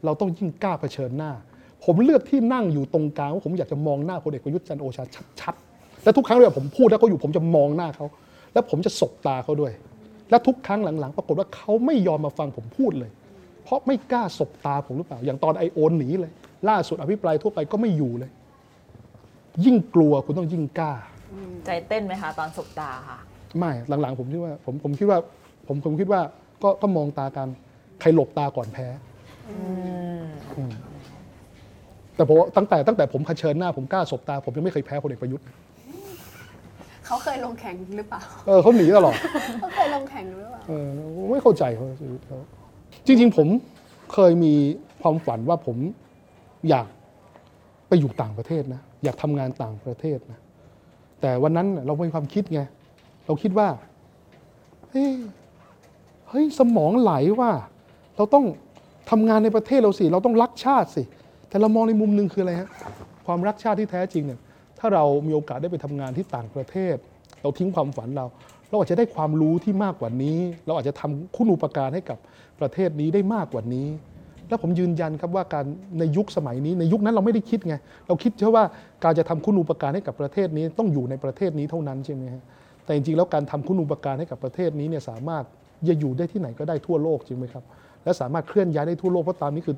[0.05, 1.31] เราต้องยิ่งกล้าเผชิญหน้า
[1.83, 5.03] ผมเลือกที่นั่งอยู่ตรงกลางเพราผมอยากจะมองหน้าพลเอกประยุทธ์จันโอชา
[5.39, 8.05] ชัดๆและทุกครั้งเลยผมพูดแล้วเขาอยู่ผมจะมองหน้าเขา
[8.53, 9.71] แล้วผมจะสบตาเขาด้วย
[10.33, 13.11] และทุกครั้งหลังๆ ปรากฏว่าเขาไม่ยอมมาฟังผมพูดเลย
[13.63, 16.31] เพราะไม่กล้าสบตาผมหรือเปล่า อย่างตอนไอโอนหนีเลย
[16.69, 18.31] ล่าสุดอภิปรายทั่วไปก็ไม่อยู่เลย
[19.65, 20.93] ยิ่งกลัวคุณต้องยิ่งกล้า
[21.65, 23.17] ใจเต้นไหมคะตอนสบตาค่ะ
[23.59, 23.71] ไม่
[24.01, 25.19] หลังๆ ผมคิดว่า ผมผมคิดว่า
[25.67, 26.21] ผมผมคิดว่า
[26.63, 27.47] ก็ก็มองตากัน
[28.01, 28.87] ใครหลบตาก่อนแพ้
[29.49, 29.55] อื
[30.69, 30.71] ม
[32.15, 35.45] แต่ผมว่าตั้งแต่ตั้งแต่ผมเผชิญหน้าผมกล้าสบตา ผมยังไม่เคยแพ้พลเอกประยุทธ์
[37.05, 39.15] เขาเคยลงแข่งหรือเปล่า เออเขาหนีตลอด
[39.59, 40.87] เขาเคยลงแข่งหรือเปล่า เออ
[41.31, 42.39] ไม่เข้าใจเขาชีวิตเขา
[43.05, 43.47] จริง ๆ ผม
[44.13, 44.53] เคยมี
[45.01, 45.77] ความฝันว่าผม
[46.69, 46.87] อยาก
[47.87, 50.39] ไปอยู่ต่างประเทศนะ อยากทำงานต่างประเทศนะ
[51.21, 52.61] แต่วันนั้นน่ะเรามีความคิดไง
[53.25, 53.67] เราคิดว่า
[54.89, 55.11] เฮ้ย
[56.29, 57.51] เฮ้ยสมองไหลว่า
[58.15, 58.45] เราต้อง
[59.09, 61.03] ทำงานในประเทศเราสิ เราต้องรักชาติสิ
[61.49, 62.69] แต่เรามองในมุมหนึ่งคืออะไรฮะ
[63.25, 64.39] ความรักชาติที่แท้จริงเนี่ย
[64.85, 66.95] ถ้าเรามีโอกาสได้ไปทำงานที่ต่างประเทศ
[67.41, 68.25] เราทิ้งความฝันเรา
[68.69, 72.17] เราอาจจะได้ความรู้ที่มากกว่านี้ เราอาจจะทำคุณูปการให้กับ
[72.59, 73.87] ประเทศนี้ได้มากกว่านี้
[74.47, 75.65] แล้วผมยืนยันครับว่าการ
[75.99, 77.75] ในยุคสมัยนี้ในยุคนั้นเราไม่ได้คิดไง
[78.07, 78.65] เราคิดแค่ว่า
[79.03, 82.43] การจะทำคุณูปการให้กับประเทศนี้ต้องอยู่ในประเทศนี้เท่านั้นใช่ไหมฮะ
[82.83, 85.43] แต่จริงๆแล้วการทำคุณูปการให้กับประเทศนี้เนี่ยสามารถ
[85.87, 87.63] จะอยู่ได้ที่ไหนก็ได้ทั่วโลกจริงไหมครับ
[88.03, 89.75] และสามารถเคลื่อนย้ายได้ทั่วโลกเพราะตามนี้คือ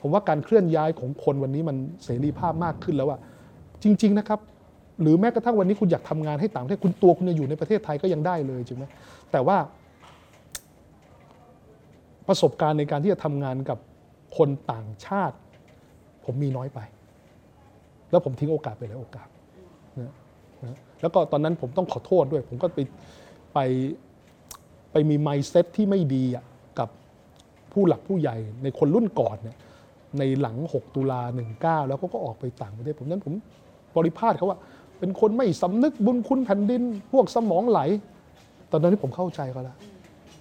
[0.00, 3.20] ผมว่าการเคลื่อนย้ายของคนวันนี้มันเสรีภาพมากขึ้นแล้วอะ
[3.84, 4.40] จริง ๆ นะครับ
[5.00, 8.84] หรือแม้กระทั่งวันนี้คุณอยากทำงานให้ต่างประเทศคุณตัวคุณจะอยู่ในประเทศไทยก็ยังได้เลยจริงไหม
[9.32, 9.56] แต่ว่า
[12.28, 13.78] ประสบการณ์ในการที่จะทำงานกับ
[14.36, 15.36] คนต่างชาติ
[16.24, 16.80] ผมมีน้อยไป
[18.10, 19.28] แล้วผมทิ้งโอกาสไปหลายโอกาส
[20.00, 20.12] นะ
[20.64, 22.80] นะแล้วก็ตอนนั้นผมต้องขอโทษด้วย ผมก็ไป
[23.54, 23.58] ไป
[24.92, 26.24] ไปมีไมซ์เซ็ตที่ไม่ดี
[26.78, 26.88] กับ
[27.72, 29.58] ผู้หลักผู้ใหญ่ในคนรุ่นก่อนเนี่ย
[30.18, 31.20] ในหลัง 6 ตุลา
[31.54, 33.34] 19 แล้วเขาก็ออกไปต่างประเทศผมนั้นผม
[33.96, 34.58] บริพาทเขาว่า
[34.98, 36.82] เป็นคนไม่สำนึกบุญคุณแผ่นดิน
[37.12, 37.80] พวกสมองไหล
[38.70, 39.76] ตอนนั้นที่ผมเข้าใจเขาแล้ว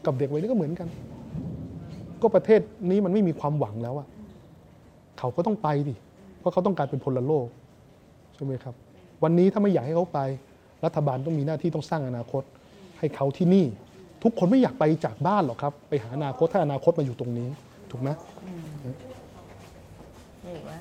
[0.06, 0.88] กับเด็กวัยนี้ก็เหมือนกัน
[2.22, 4.08] ก็ประเทศนี้มันไม่มีความหวังแล้วอะ
[5.20, 5.96] เขาก็ต้องไปดิ
[6.40, 7.48] เพราะเขาต้องการเป็นพลโลก
[8.36, 8.76] ใช่ไหมครับ
[9.24, 10.20] วันนี้ถ้าไม่อยากให้เขาไป
[10.86, 12.44] รัฐบาลต้องมีหน้าที่ต้องสร้างอนาคต
[13.00, 13.66] ให้เขาที่นี่
[14.24, 17.50] ทุกคนไม่อยากไปจากบ้านหรอกครับ ไปหาอนาคตถ้าอนาคตมาอยู่ตรงนี้
[17.92, 18.10] ถูกไหม
[20.46, 20.72] นี่ไหม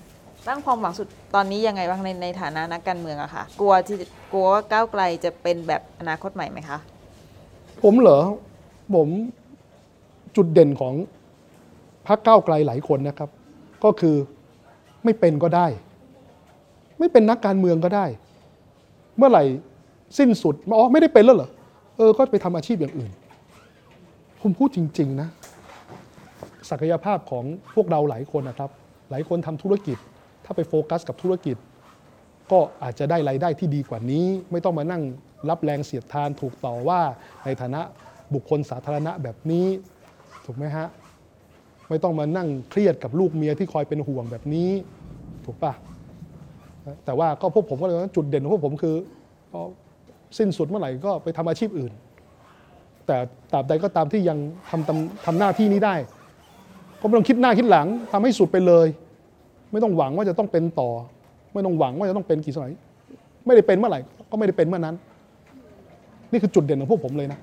[0.48, 3.96] ตั้งความหวังสุดตอนนี้ยังไงบ้างในในฐานะนักการเมืองอะค่ะกลัวที่
[4.32, 6.78] กลัวว่าก้าวไกลจะเป็นแบบอนาคตใหม่ไหมคะ
[7.82, 8.20] ผมเหรอ
[8.94, 9.08] ผม
[10.36, 10.94] จุดเด่นของ
[12.06, 13.30] พรรคก้าวไกลหลายคนนะครับ
[13.84, 14.16] ก็คือ
[15.04, 15.66] ไม่เป็นก็ได้
[16.98, 18.06] ไม่เป็นนักการเมืองก็ได้
[19.16, 19.44] เมื่อไหร่
[20.18, 21.50] สิ้นสุดอ๋อไม่ได้เป็นแล้วเหรอ
[21.98, 23.10] เออก็ไปทำอาชีพอย่างอื่น
[24.40, 25.28] ผมพูดจริง ๆ นะ
[26.70, 28.70] ศักยภาพของพวกเราหลายคนนะครับ
[29.10, 31.56] หลายคนทำธุรกิจาไปโฟกัสกับธุรกิจ
[32.52, 35.02] ก็อาจจะได้รายได้ที่ดีกว่านี้ ไม่ต้องมานั่ง
[35.48, 37.00] รับแรงเสียดทานถูกต่อว่า
[37.44, 37.80] ในฐานะ
[38.34, 39.66] บุคคลสาธารณะแบบนี้
[40.44, 40.86] ถูกไหมฮะ
[41.88, 44.70] ไม่ต้องมานั่งเครียดกับลูกเมียที่คอยเป็นห่วงแบบนี้
[45.44, 45.72] ถูกปะ
[47.04, 48.96] แต่ว่าก็พวกผมก็เลยว่าจุดเด่นของพวกผมคือ
[50.38, 51.92] สิ้นสุดเมื่อไหร่ก็ไปทำอาชีพอื่น
[53.06, 53.16] แต่
[53.52, 54.38] ตราบใดก็ตามที่ยัง
[54.70, 55.94] ทำทำทำหน้าที่นี้ได้
[57.00, 58.86] ก็ไม่ต้องคิดหน้าคิดหลังทำให้สุดไปเลย
[59.72, 60.90] ไม่ต้องหวังว่าจะต้องเป็นต่อ
[61.52, 62.72] ไม่ต้องหวังว่าจะต้องเป็นกี่สมัย
[63.46, 64.00] ไม่ได้เป็นเมื่อไหร่
[64.30, 64.96] ก็ไม่ได้เป็นเมื่อนั้น
[66.32, 67.38] นี่คือจุดเด่นของพวกผมเลยนะ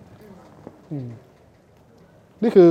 [0.92, 1.08] อืม
[2.44, 2.70] นี่คือ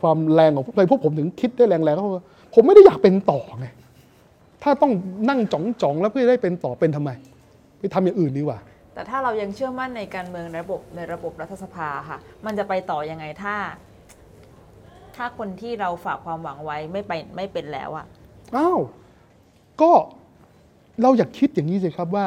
[0.00, 2.24] ความแรงของพวกเลยพวกผมถึงคิดได้แรงๆก็เพราะว่า
[2.54, 3.66] ผมไม่ได้อยากเป็นต่อไง
[4.62, 4.92] ถ้าต้อง
[5.28, 7.10] นั่งจ่องๆแล้วเพื่อได้เป็นต่อเป็นทำไม
[7.78, 8.58] ไปทำอย่างอื่นดีกว่า
[8.94, 13.56] แต่ถ้าเรายังเชื่อมั่นในการเมืองในระบบในระบบรัฐสภาค่ะ มันจะไปต่อยังไงถ้า
[15.16, 18.06] ถ้าคนที่เราฝากความหวังไว้ไม่ไปไม่เป็นแล้วอะ
[18.56, 18.80] อ้าว
[19.80, 19.92] ก็
[21.02, 22.26] เราอยากคิดอย่างนี้สิครับว่า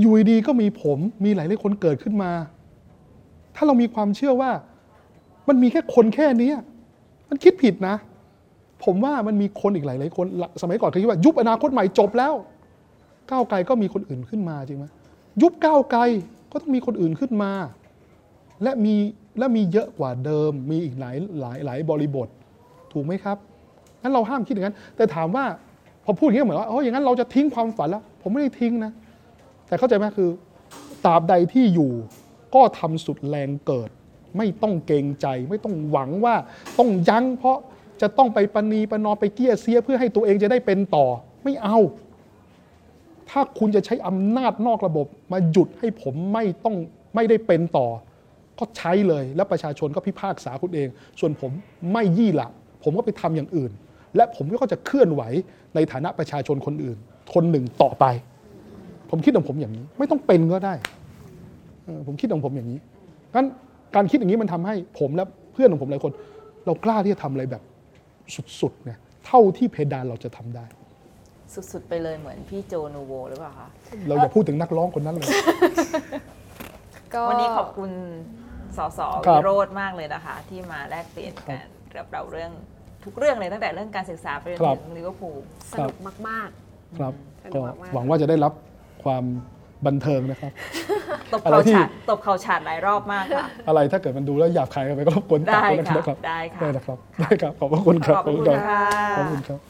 [0.00, 2.32] อยู่ดีๆก็มีผมมีหลายหลายๆคนเกิดขึ้นมา
[3.54, 4.50] ถ้าเรามีความเชื่อว่า
[5.48, 6.52] มันมีแค่คนแค่นี้
[7.28, 7.96] มันคิดผิดนะ
[8.84, 10.26] ผมว่ามันมีคนอีกหลายๆคน
[10.62, 12.34] สมัยก่อนเคยคิดว่า ยุบอนาคตใหม่จบแล้ว
[13.30, 14.86] ก้าวไกลก็มีคนอื่นขึ้นมาจริงไหม
[15.42, 16.00] ยุบก้าวไกล
[16.52, 17.52] ก็ต้องมีคนอื่นขึ้นมา
[18.62, 18.94] และมี
[19.38, 22.28] และมีเยอะกว่าเดิม มีอีกหลายหลายหลายบริบท
[22.92, 23.38] ถูกไหมครับ
[24.02, 25.44] งั้นเราห้ามคิดอย่างนั้น แต่ถามว่า
[26.04, 28.92] พอพูดอย่างนี้เหมือนว่าโอ้อย่างนั้นเราจะทิ้งความฝันแล้ว ผมไม่ได้ทิ้งนะ
[29.68, 30.30] แต่เข้าใจไหมคือ
[31.04, 31.92] ตราบใดที่อยู่
[32.54, 33.90] ก็ทำสุดแรงเกิด
[34.36, 36.34] ไม่ต้องเกรงใจ ไม่ต้องหวังว่า
[36.78, 37.58] ต้องยั้ง เพราะ
[38.00, 41.06] จะต้องไปปณีปนอไปเกี้ยเสียเพื่อให้ตัวเองจะได้เป็นต่อ
[41.44, 41.78] ไม่เอา
[43.30, 46.76] ถ้าคุณจะใช้อำนาจนอกระบบ มาหยุดให้ผมไม่ต้อง
[47.14, 47.86] ไม่ได้เป็นต่อ
[48.58, 50.88] ก็ใช้เลย แล้วประชาชนก็พิพากษาคุณเอง
[51.20, 51.50] ส่วนผม
[51.92, 52.48] ไม่ยี่หละ
[52.82, 53.72] ผมก็ไปทำอย่างอื่น
[54.16, 55.22] และผมก็จะเคลื่อนไหว
[55.74, 56.98] ในฐานะประชาชนคนอื่น
[57.34, 58.04] คนหนึ่งต่อไป
[59.10, 60.74] ผมคิดของผมอย่างนี้ ไม่ต้องเป็นก็ได้
[61.84, 62.78] เออผมคิดของผมอย่างนี้
[63.34, 63.46] งั้น
[63.94, 66.12] การคิดอย่างนี้มันทำให้ผมและเพื่อนของผมหลายคน
[66.66, 67.62] เรากล้าที่จะทำอะไรแบบ
[68.60, 70.64] สุดๆเนี่ยเท่าที่เพดานเราจะทำได้
[71.72, 73.68] สุดๆไปเลยเหมือนพี่โจนูโวหรือเปล่าคะ
[74.08, 75.28] เราอย่าพูดถึงนักร้องคนนั้นเลย
[77.14, 77.90] ก็วันนี้ขอบคุณ
[78.76, 82.52] สสครับวิโรธมากเลยนะคะ ที่มาแลกเปลี่ยนกันกับเราเรื่อง
[83.04, 85.36] ทุกเรื่องเลยตั้งแต่เรื่องการศึกษาไปจนครับถึงลิเวอร์พูล
[85.72, 85.96] สนุก
[86.28, 86.48] มาก
[86.98, 88.52] ครับสนุก็กมากๆหวังว่าจะได้รับ
[89.04, 89.24] ความ
[89.86, 90.52] บันเทิงนะครับ
[91.32, 98.84] ตบอะไรเข่าที่ฉาดตบเข่าฉาดหลายรอบมากค่ะ อะไรถ้าเกิดมันดูแล้วหยาบคายกันไปก็รบกวนตัดได้ด้วยค่ะนะครับได้ค่ะได้นะครับได้ครับ ขอบพระคุณครับ ขอบคุณรัค่ะ
[99.18, 99.60] ขอบคุณครับ